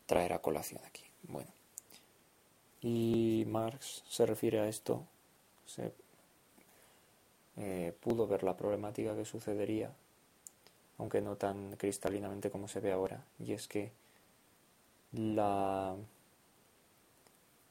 traer 0.05 0.33
a 0.33 0.39
colación 0.39 0.81
aquí. 0.85 1.03
Bueno, 1.23 1.49
y 2.81 3.45
Marx 3.47 4.03
se 4.07 4.25
refiere 4.25 4.59
a 4.59 4.67
esto, 4.67 5.05
se 5.65 5.93
eh, 7.57 7.93
pudo 7.99 8.27
ver 8.27 8.43
la 8.43 8.57
problemática 8.57 9.15
que 9.15 9.25
sucedería, 9.25 9.91
aunque 10.97 11.21
no 11.21 11.35
tan 11.35 11.75
cristalinamente 11.77 12.49
como 12.49 12.67
se 12.67 12.79
ve 12.79 12.91
ahora, 12.91 13.23
y 13.39 13.53
es 13.53 13.67
que 13.67 13.91
la 15.11 15.95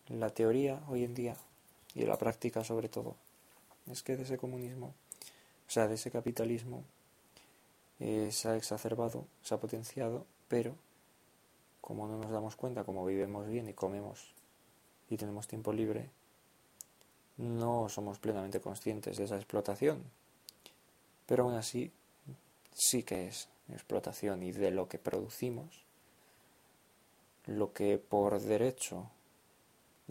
la 0.08 0.30
teoría 0.30 0.82
hoy 0.88 1.04
en 1.04 1.14
día 1.14 1.36
y 1.94 2.04
la 2.04 2.16
práctica 2.16 2.64
sobre 2.64 2.88
todo 2.88 3.16
es 3.90 4.02
que 4.02 4.16
de 4.16 4.22
ese 4.22 4.38
comunismo, 4.38 4.94
o 5.66 5.70
sea, 5.70 5.88
de 5.88 5.94
ese 5.94 6.10
capitalismo, 6.10 6.84
eh, 7.98 8.30
se 8.32 8.48
ha 8.48 8.56
exacerbado, 8.56 9.26
se 9.42 9.54
ha 9.54 9.58
potenciado, 9.58 10.24
pero 10.48 10.74
como 11.80 12.06
no 12.06 12.18
nos 12.18 12.30
damos 12.30 12.56
cuenta, 12.56 12.84
como 12.84 13.04
vivimos 13.04 13.48
bien 13.48 13.68
y 13.68 13.74
comemos 13.74 14.32
y 15.08 15.16
tenemos 15.16 15.48
tiempo 15.48 15.72
libre, 15.72 16.08
no 17.36 17.88
somos 17.88 18.18
plenamente 18.18 18.60
conscientes 18.60 19.16
de 19.16 19.24
esa 19.24 19.36
explotación. 19.36 20.04
Pero 21.26 21.44
aún 21.44 21.54
así, 21.54 21.90
sí 22.72 23.02
que 23.02 23.28
es 23.28 23.48
explotación 23.72 24.42
y 24.42 24.52
de 24.52 24.70
lo 24.70 24.88
que 24.88 24.98
producimos, 24.98 25.84
lo 27.46 27.72
que 27.72 27.98
por 27.98 28.40
derecho 28.40 29.10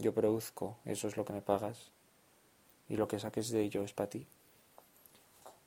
yo 0.00 0.14
produzco, 0.14 0.76
eso 0.84 1.08
es 1.08 1.16
lo 1.16 1.24
que 1.24 1.32
me 1.32 1.42
pagas, 1.42 1.90
y 2.88 2.96
lo 2.96 3.06
que 3.08 3.18
saques 3.18 3.50
de 3.50 3.62
ello 3.62 3.82
es 3.82 3.92
para 3.92 4.10
ti. 4.10 4.26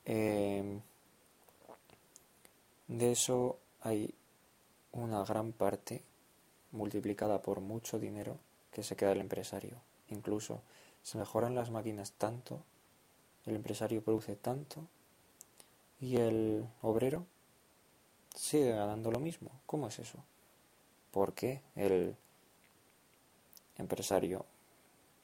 Em, 0.06 0.82
de 2.88 3.12
eso 3.12 3.58
hay 3.82 4.14
una 4.92 5.24
gran 5.24 5.54
parte 5.54 6.04
multiplicada 6.72 7.42
por 7.42 7.62
mucho 7.62 8.00
dinero 8.00 8.38
que 8.72 8.84
se 8.84 8.96
queda 8.96 9.14
el 9.14 9.22
empresario. 9.22 9.78
Incluso 10.10 10.62
se 11.02 11.18
mejoran 11.18 11.56
las 11.56 11.72
máquinas 11.72 12.12
tanto, 12.14 12.64
el 13.46 13.56
empresario 13.56 14.04
produce 14.04 14.36
tanto 14.36 14.88
y 16.00 16.18
el 16.18 16.68
obrero 16.82 17.26
sigue 18.36 18.72
ganando 18.72 19.12
lo 19.12 19.20
mismo. 19.20 19.52
¿Cómo 19.66 19.88
es 19.88 20.00
eso? 20.00 20.20
Porque 21.12 21.62
el 21.76 22.16
empresario 23.78 24.46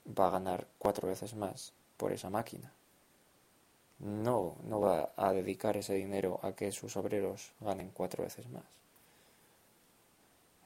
va 0.07 0.27
a 0.27 0.31
ganar 0.31 0.67
cuatro 0.77 1.07
veces 1.07 1.35
más 1.35 1.73
por 1.97 2.11
esa 2.11 2.29
máquina. 2.29 2.71
No, 3.99 4.55
no 4.63 4.79
va 4.79 5.11
a 5.17 5.33
dedicar 5.33 5.75
ese 5.75 5.93
dinero 5.93 6.39
a 6.41 6.53
que 6.53 6.71
sus 6.71 6.95
obreros 6.95 7.51
ganen 7.59 7.91
cuatro 7.93 8.23
veces 8.23 8.47
más. 8.49 8.63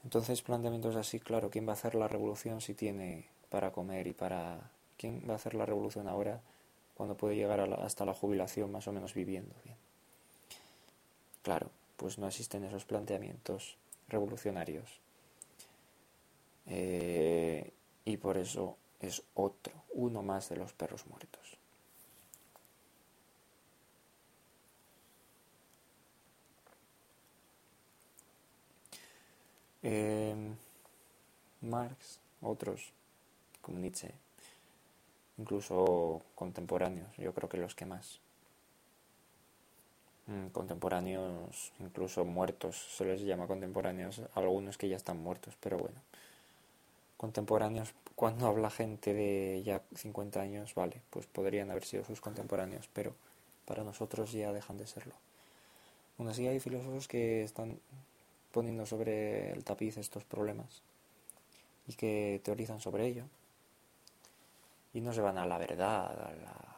Entonces, 0.04 0.42
planteamientos 0.42 0.96
así, 0.96 1.18
claro, 1.18 1.50
¿quién 1.50 1.66
va 1.66 1.70
a 1.70 1.74
hacer 1.74 1.94
la 1.94 2.08
revolución 2.08 2.60
si 2.60 2.74
tiene 2.74 3.26
para 3.48 3.72
comer 3.72 4.06
y 4.06 4.12
para... 4.12 4.70
¿Quién 4.96 5.24
va 5.28 5.32
a 5.32 5.36
hacer 5.36 5.54
la 5.54 5.66
revolución 5.66 6.06
ahora 6.06 6.40
cuando 6.94 7.16
puede 7.16 7.34
llegar 7.34 7.60
hasta 7.60 8.04
la 8.04 8.14
jubilación 8.14 8.70
más 8.70 8.86
o 8.86 8.92
menos 8.92 9.14
viviendo 9.14 9.54
bien? 9.64 9.76
Claro, 11.42 11.70
pues 11.96 12.18
no 12.18 12.28
existen 12.28 12.64
esos 12.64 12.84
planteamientos 12.84 13.76
revolucionarios. 14.08 15.03
Eh, 16.66 17.72
y 18.04 18.16
por 18.16 18.36
eso 18.36 18.76
es 19.00 19.22
otro, 19.34 19.72
uno 19.92 20.22
más 20.22 20.48
de 20.48 20.56
los 20.56 20.72
perros 20.72 21.06
muertos. 21.06 21.58
Em, 29.82 30.56
Marx, 31.62 32.20
otros, 32.42 32.92
como 33.62 33.78
Nietzsche, 33.78 34.12
incluso 35.38 36.22
contemporáneos, 36.34 37.08
yo 37.16 37.32
creo 37.34 37.48
que 37.48 37.58
los 37.58 37.74
que 37.74 37.86
más. 37.86 38.20
Mm, 40.26 40.48
contemporáneos, 40.52 41.72
incluso 41.80 42.24
muertos, 42.24 42.76
se 42.96 43.04
les 43.04 43.20
llama 43.22 43.46
contemporáneos, 43.46 44.22
algunos 44.34 44.78
que 44.78 44.88
ya 44.88 44.96
están 44.96 45.18
muertos, 45.18 45.54
pero 45.60 45.78
bueno. 45.78 46.00
Contemporáneos, 47.24 47.94
cuando 48.16 48.46
habla 48.46 48.68
gente 48.68 49.14
de 49.14 49.62
ya 49.64 49.80
50 49.94 50.42
años, 50.42 50.74
vale, 50.74 51.00
pues 51.08 51.24
podrían 51.24 51.70
haber 51.70 51.86
sido 51.86 52.04
sus 52.04 52.20
contemporáneos, 52.20 52.86
pero 52.92 53.14
para 53.64 53.82
nosotros 53.82 54.30
ya 54.32 54.52
dejan 54.52 54.76
de 54.76 54.86
serlo. 54.86 55.14
Aún 56.18 56.28
así 56.28 56.46
hay 56.46 56.60
filósofos 56.60 57.08
que 57.08 57.42
están 57.42 57.78
poniendo 58.52 58.84
sobre 58.84 59.52
el 59.52 59.64
tapiz 59.64 59.96
estos 59.96 60.22
problemas 60.24 60.82
y 61.88 61.94
que 61.94 62.42
teorizan 62.44 62.82
sobre 62.82 63.06
ello. 63.06 63.24
Y 64.92 65.00
no 65.00 65.14
se 65.14 65.22
van 65.22 65.38
a 65.38 65.46
la 65.46 65.56
verdad, 65.56 66.04
a 66.08 66.34
la, 66.34 66.76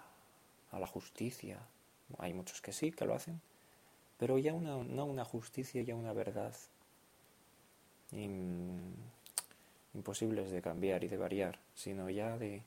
a 0.70 0.78
la 0.78 0.86
justicia, 0.86 1.59
hay 2.18 2.34
muchos 2.34 2.62
que 2.62 2.72
sí, 2.72 2.92
que 2.92 3.05
lo 3.05 3.14
hacen, 3.14 3.40
pero 4.16 4.38
ya 4.38 4.55
una, 4.55 4.76
no 4.76 5.07
una 5.07 5.24
justicia, 5.24 5.82
ya 5.82 5.97
una 5.97 6.12
verdad 6.12 6.55
imposibles 9.97 10.51
de 10.51 10.62
cambiar 10.62 11.03
y 11.03 11.09
de 11.09 11.16
variar, 11.16 11.59
sino 11.74 12.09
ya 12.11 12.38
de 12.38 12.62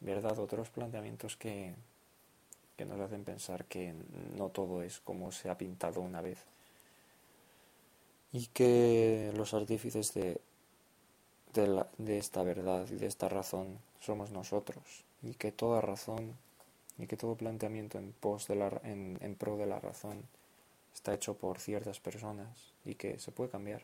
verdad 0.00 0.38
otros 0.38 0.68
planteamientos 0.68 1.36
que, 1.36 1.74
que 2.76 2.84
nos 2.84 3.00
hacen 3.00 3.24
pensar 3.24 3.64
que 3.64 3.94
no 4.36 4.48
todo 4.48 4.82
es 4.82 4.98
como 5.00 5.32
se 5.32 5.48
ha 5.48 5.56
pintado 5.56 6.00
una 6.00 6.20
vez 6.20 6.38
y 8.32 8.46
que 8.48 9.32
los 9.36 9.54
artífices 9.54 10.14
de, 10.14 10.40
de, 11.52 12.18
esta 12.18 12.42
verdad 12.42 12.86
y 12.90 12.96
de 12.96 13.06
esta 13.06 13.28
razón 13.28 13.78
somos 14.00 14.30
nosotros 14.30 15.04
y 15.22 15.34
que 15.34 15.52
toda 15.52 15.80
razón 15.80 16.36
y 16.98 17.06
que 17.06 17.16
todo 17.16 17.34
planteamiento 17.34 17.98
en, 17.98 18.12
pos 18.12 18.46
de 18.46 18.56
la, 18.56 18.80
en 18.84 19.34
pro 19.38 19.56
de 19.56 19.66
la 19.66 19.80
razón 19.80 20.22
está 20.94 21.14
hecho 21.14 21.34
por 21.34 21.58
ciertas 21.58 21.98
personas 21.98 22.72
y 22.84 22.94
que 22.94 23.18
se 23.18 23.32
puede 23.32 23.50
cambiar. 23.50 23.82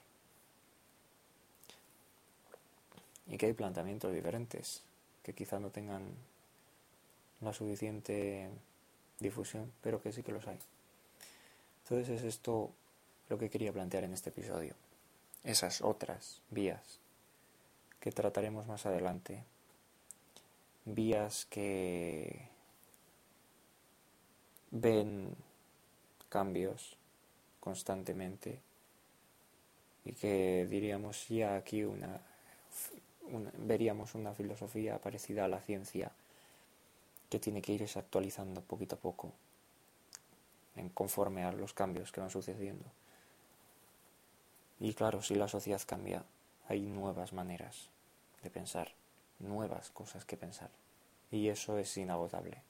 Y 3.28 3.36
que 3.36 3.46
hay 3.46 3.52
planteamientos 3.52 4.12
diferentes 4.12 4.82
que 5.22 5.32
quizá 5.32 5.58
no 5.58 5.70
tengan 5.70 6.02
la 7.40 7.52
suficiente 7.52 8.48
difusión, 9.18 9.72
pero 9.82 10.00
que 10.00 10.12
sí 10.12 10.22
que 10.22 10.32
los 10.32 10.46
hay. 10.46 10.58
Entonces 11.82 12.20
es 12.20 12.24
esto 12.24 12.70
lo 13.28 13.38
que 13.38 13.50
quería 13.50 13.72
plantear 13.72 14.04
en 14.04 14.12
este 14.12 14.30
episodio. 14.30 14.74
Esas 15.42 15.82
otras 15.82 16.40
vías 16.50 17.00
que 18.00 18.12
trataremos 18.12 18.66
más 18.66 18.86
adelante. 18.86 19.42
Vías 20.84 21.44
que 21.46 22.48
ven 24.70 25.34
cambios 26.28 26.96
constantemente 27.60 28.60
y 30.04 30.12
que 30.12 30.66
diríamos 30.70 31.28
ya 31.28 31.56
aquí 31.56 31.82
una, 31.82 32.20
veríamos 33.58 34.14
una 34.14 34.34
filosofía 34.34 34.98
parecida 35.00 35.44
a 35.44 35.48
la 35.48 35.60
ciencia 35.60 36.12
que 37.28 37.38
tiene 37.38 37.62
que 37.62 37.72
irse 37.72 37.98
actualizando 37.98 38.60
poquito 38.60 38.96
a 38.96 38.98
poco 38.98 39.32
en 40.76 40.88
conforme 40.90 41.44
a 41.44 41.52
los 41.52 41.72
cambios 41.72 42.12
que 42.12 42.20
van 42.20 42.30
sucediendo. 42.30 42.84
Y 44.78 44.92
claro, 44.94 45.22
si 45.22 45.34
la 45.34 45.48
sociedad 45.48 45.80
cambia, 45.86 46.24
hay 46.68 46.80
nuevas 46.80 47.32
maneras 47.32 47.88
de 48.42 48.50
pensar, 48.50 48.92
nuevas 49.38 49.90
cosas 49.90 50.24
que 50.24 50.36
pensar. 50.36 50.70
Y 51.30 51.48
eso 51.48 51.78
es 51.78 51.96
inagotable. 51.96 52.62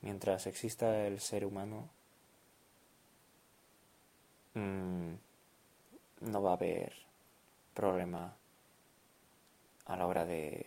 Mientras 0.00 0.46
exista 0.46 1.06
el 1.06 1.20
ser 1.20 1.44
humano, 1.44 1.88
mm, 4.54 5.12
no 6.22 6.42
va 6.42 6.50
a 6.50 6.54
haber 6.54 6.92
problema 7.74 8.34
a 9.86 9.96
la 9.96 10.06
hora 10.06 10.24
de, 10.24 10.66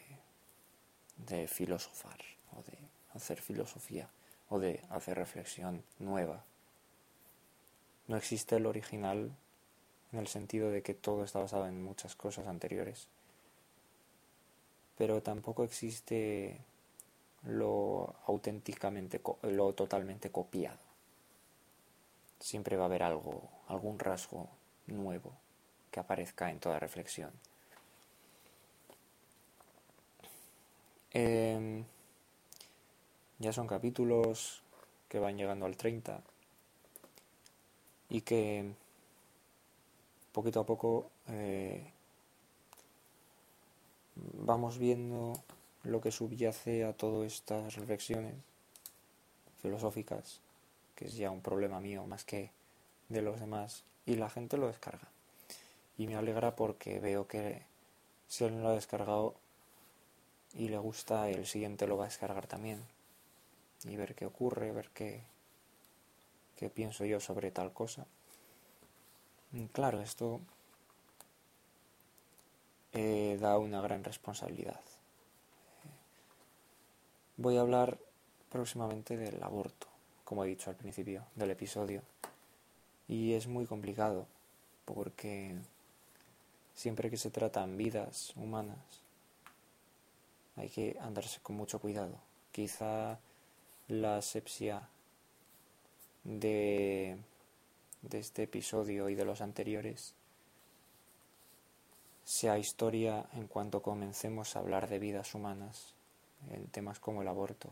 de 1.18 1.48
filosofar 1.48 2.20
o 2.52 2.62
de 2.64 2.78
hacer 3.14 3.42
filosofía 3.42 4.10
o 4.50 4.60
de 4.60 4.82
hacer 4.90 5.18
reflexión 5.18 5.84
nueva. 6.00 6.44
No 8.08 8.18
existe 8.18 8.58
el 8.58 8.66
original 8.66 9.32
en 10.12 10.20
el 10.20 10.28
sentido 10.28 10.70
de 10.70 10.82
que 10.82 10.94
todo 10.94 11.24
está 11.24 11.40
basado 11.40 11.68
en 11.68 11.84
muchas 11.84 12.16
cosas 12.16 12.48
anteriores, 12.48 13.08
pero 14.98 15.22
tampoco 15.22 15.64
existe 15.64 16.62
lo 17.44 18.16
auténticamente, 18.28 19.22
lo 19.44 19.74
totalmente 19.74 20.32
copiado. 20.32 20.80
Siempre 22.40 22.78
va 22.78 22.84
a 22.84 22.86
haber 22.88 23.04
algo, 23.04 23.50
algún 23.68 24.00
rasgo 24.00 24.50
nuevo 24.88 25.34
que 25.92 26.00
aparezca 26.00 26.52
en 26.52 26.60
toda 26.60 26.80
reflexión. 26.80 27.32
Em, 31.18 31.86
ya 33.40 33.54
son 33.54 33.68
capítulos 33.68 34.62
que 35.08 35.18
van 35.18 35.38
llegando 35.38 35.66
al 35.66 35.78
30 35.78 36.20
y 38.10 38.20
que 38.20 38.74
poquito 40.34 40.60
a 40.60 40.66
poco 40.66 41.10
eh, 41.30 41.90
vamos 44.44 44.78
viendo 44.78 45.32
lo 45.84 46.02
que 46.02 46.12
subyace 46.12 46.84
a 46.84 46.92
todas 46.92 47.32
estas 47.32 47.76
reflexiones 47.76 48.36
filosóficas, 49.62 50.42
que 50.96 51.06
es 51.06 51.16
ya 51.16 51.32
un 51.32 51.40
problema 51.40 51.80
mío 51.80 52.06
más 52.06 52.26
que 52.26 52.52
de 53.08 53.22
los 53.22 53.40
demás, 53.40 53.86
y 54.06 54.16
la 54.16 54.30
gente 54.30 54.58
lo 54.58 54.68
descarga. 54.68 55.08
Y 55.98 56.08
me 56.08 56.18
alegra 56.18 56.58
porque 56.58 57.00
veo 57.00 57.26
que 57.26 57.62
si 58.28 58.44
alguien 58.44 58.64
lo 58.64 58.70
ha 58.70 58.76
descargado 58.76 59.36
y 60.56 60.70
le 60.70 60.78
gusta, 60.78 61.30
el 61.30 61.46
siguiente 61.46 61.88
lo 61.88 61.98
va 61.98 62.06
a 62.06 62.08
descargar 62.08 62.48
también. 62.48 62.82
Y 63.84 63.96
ver 63.98 64.16
qué 64.16 64.26
ocurre, 64.26 64.72
ver 64.72 64.90
qué, 64.94 65.22
qué 66.56 66.70
pienso 66.70 67.06
yo 67.06 67.20
sobre 67.20 67.52
tal 67.52 67.74
cosa. 67.74 68.06
claro, 69.74 70.02
esto 70.02 70.40
eh, 72.94 73.38
da 73.40 73.58
una 73.58 73.82
gran 73.82 74.04
responsabilidad 74.04 74.80
voy 77.38 77.58
a 77.58 77.62
hablar 77.62 77.98
próximamente 78.50 79.18
del 79.18 79.42
aborto, 79.44 79.88
como 80.24 80.44
he 80.44 80.48
dicho 80.48 80.70
al 80.70 80.76
principio 80.76 81.26
del 81.36 81.52
episodio. 81.52 82.02
Y 83.08 83.34
es 83.34 83.48
muy 83.48 83.66
complicado 83.66 84.26
porque 84.86 85.56
siempre 86.74 87.10
que 87.10 87.18
se 87.18 87.30
tratan 87.30 87.78
vidas 87.78 88.34
humanas 88.36 88.78
hay 90.56 90.70
que 90.70 90.98
andarse 91.00 91.40
con 91.42 91.56
mucho 91.56 91.80
cuidado. 91.80 92.18
Quizá 92.52 93.20
la 93.88 94.18
asepsia 94.18 94.88
de, 96.24 97.18
este 98.12 98.44
episodio 98.44 99.10
y 99.10 99.16
de 99.16 99.26
los 99.26 99.42
anteriores 99.42 100.14
sea 102.24 102.58
historia 102.58 103.26
en 103.34 103.48
cuanto 103.48 103.82
comencemos 103.82 104.56
a 104.56 104.60
hablar 104.60 104.90
de 104.90 105.00
vidas 105.00 105.36
humanas 105.36 105.94
en 106.50 106.66
temas 106.68 107.00
como 107.00 107.22
el 107.22 107.28
aborto. 107.28 107.70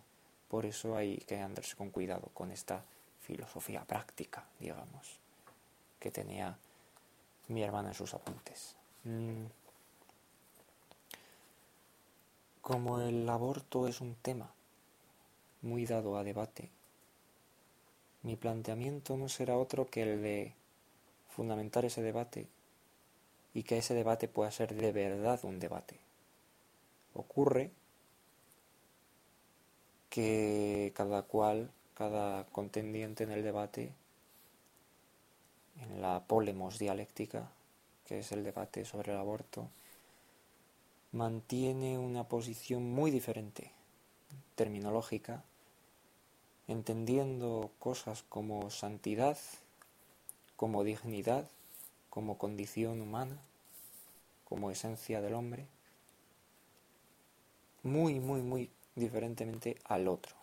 Por 0.50 0.66
eso 0.66 0.96
hay 0.96 1.18
que 1.18 1.40
andarse 1.40 1.76
con 1.76 1.90
cuidado 1.90 2.30
con 2.34 2.52
esta 2.52 2.84
filosofía 3.22 3.84
práctica, 3.86 4.46
digamos, 4.60 5.18
que 6.00 6.12
tenía 6.12 6.56
mi 7.48 7.64
hermana 7.64 7.90
en 7.90 7.96
sus 7.96 8.14
apuntes. 8.14 8.76
Mm. 9.06 9.62
Como 12.64 13.01
el 13.01 13.28
aborto 13.28 13.89
es 13.89 13.99
un 13.99 14.16
tema 14.16 14.49
muy 15.61 15.86
dado 15.86 16.18
a 16.18 16.24
debate, 16.24 16.70
mi 18.22 18.38
planteamiento 18.38 19.18
no 19.18 19.28
será 19.28 19.57
otro 19.57 19.89
que 19.89 20.03
el 20.03 20.22
de 20.22 20.53
fundamentar 21.28 21.84
ese 21.84 22.01
debate 22.01 22.47
y 23.53 23.64
que 23.64 23.80
ese 23.80 23.93
debate 23.93 24.30
pueda 24.30 24.49
ser 24.49 24.76
de 24.76 24.93
verdad 24.93 25.43
un 25.43 25.59
debate. 25.59 25.99
Ocurre 27.14 27.72
que 30.09 30.93
cada 30.95 31.24
cual, 31.24 31.70
cada 31.95 32.45
contendiente 32.45 33.26
en 33.26 33.32
el 33.32 33.43
debate, 33.43 33.91
en 35.82 36.01
la 36.01 36.24
polemos 36.26 36.80
dialéctica, 36.80 37.51
que 38.05 38.20
es 38.20 38.32
el 38.32 38.45
debate 38.45 38.86
sobre 38.86 39.11
el 39.11 39.18
aborto, 39.18 39.68
mantiene 41.14 41.97
una 41.97 42.28
posición 42.28 42.91
muy 42.91 43.09
diferente, 43.09 43.72
terminológica, 44.55 45.45
entendiendo 46.68 47.72
cosas 47.80 48.24
como 48.28 48.70
santidad, 48.70 49.38
como 50.57 50.84
dignidad, 50.84 51.47
como 52.09 52.38
condición 52.38 52.99
humana, 52.99 53.38
como 54.43 54.72
esencia 54.72 55.22
del 55.22 55.36
hombre 55.36 55.66
muy, 57.84 58.20
muy, 58.20 58.41
muy 58.41 58.70
diferentemente 58.95 59.78
al 59.84 60.07
otro. 60.07 60.36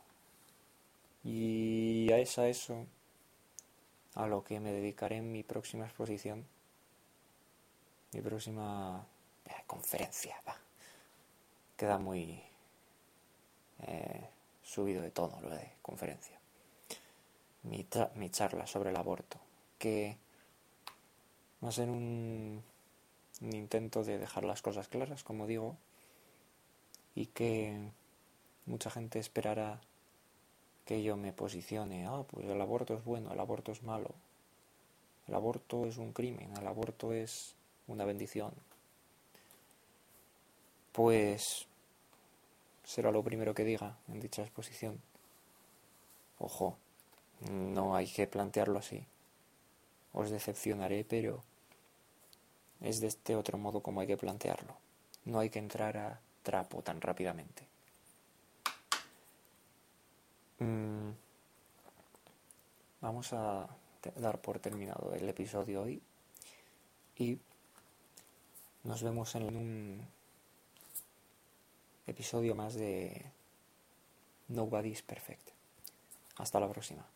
Y 1.25 2.11
a 2.13 2.19
eso, 2.19 2.43
a 2.43 2.49
eso, 2.49 2.87
a 4.15 4.27
lo 4.27 4.45
que 4.45 4.61
me 4.61 4.73
dedicaré 4.73 5.17
en 5.17 5.33
mi 5.33 5.43
próxima 5.43 5.87
exposición, 5.87 6.47
mi 8.13 8.21
próxima 8.21 9.07
conferencia, 9.67 10.37
va. 10.47 10.57
Queda 11.77 11.99
muy 11.99 12.43
eh, 13.83 14.29
subido 14.63 15.03
de 15.03 15.11
tono 15.11 15.41
lo 15.41 15.51
de 15.51 15.73
conferencia. 15.83 16.39
Mi, 17.63 17.87
mi 18.15 18.31
charla 18.31 18.67
sobre 18.67 18.91
el 18.91 18.97
aborto, 18.97 19.39
que 19.79 20.17
va 21.63 21.69
a 21.69 21.73
ser 21.73 21.89
un, 21.91 22.63
un 23.41 23.53
intento 23.55 24.05
de 24.05 24.19
dejar 24.19 24.45
las 24.45 24.63
cosas 24.63 24.89
claras, 24.89 25.25
como 25.25 25.47
digo, 25.47 25.77
y 27.15 27.27
que 27.27 27.79
mucha 28.67 28.91
gente 28.91 29.19
esperará 29.19 29.81
que 30.85 31.03
yo 31.03 31.17
me 31.17 31.33
posicione, 31.33 32.07
ah, 32.07 32.25
pues 32.31 32.47
el 32.47 32.61
aborto 32.61 32.95
es 32.95 33.05
bueno, 33.05 33.33
el 33.33 33.41
aborto 33.41 33.73
es 33.73 33.83
malo, 33.83 34.11
el 35.29 35.35
aborto 35.35 35.87
es 35.87 35.99
un 35.99 36.13
crimen, 36.13 36.57
el 36.57 36.67
aborto 36.67 37.13
es 37.13 37.55
una 37.87 38.05
bendición. 38.05 38.53
Pues 40.93 41.67
será 42.85 43.11
lo 43.11 43.23
primero 43.23 43.55
que 43.55 43.65
diga 43.65 43.97
en 44.09 44.21
dicha 44.21 44.43
exposición. 44.43 45.01
Ojo, 46.39 46.77
no 47.51 47.95
hay 47.95 48.07
que 48.07 48.27
plantearlo 48.27 48.79
así. 48.79 49.07
Os 50.13 50.31
decepcionaré, 50.31 51.05
pero 51.05 51.43
es 52.81 53.01
de 53.01 53.07
este 53.07 53.37
otro 53.37 53.59
modo 53.59 53.83
como 53.83 54.01
hay 54.01 54.07
que 54.07 54.17
plantearlo. 54.17 54.77
No 55.25 55.39
hay 55.39 55.51
que 55.51 55.59
entrar 55.59 55.97
a 55.97 56.21
trapo 56.43 56.83
tan 56.83 57.01
rápidamente. 57.01 57.67
Mm, 60.59 61.11
vamos 63.01 63.33
a 63.33 63.69
dar 64.17 64.41
por 64.41 64.59
terminado 64.59 65.15
el 65.15 65.29
episodio 65.29 65.83
hoy 65.83 66.03
y 67.17 67.39
nos 68.85 69.03
vemos 69.03 69.35
en 69.35 69.43
un 69.45 70.07
episodio 72.11 72.55
más 72.55 72.75
de 72.75 73.25
Nobody's 74.49 75.03
Perfect. 75.03 75.51
Hasta 76.37 76.61
la 76.61 76.69
próxima. 76.69 77.07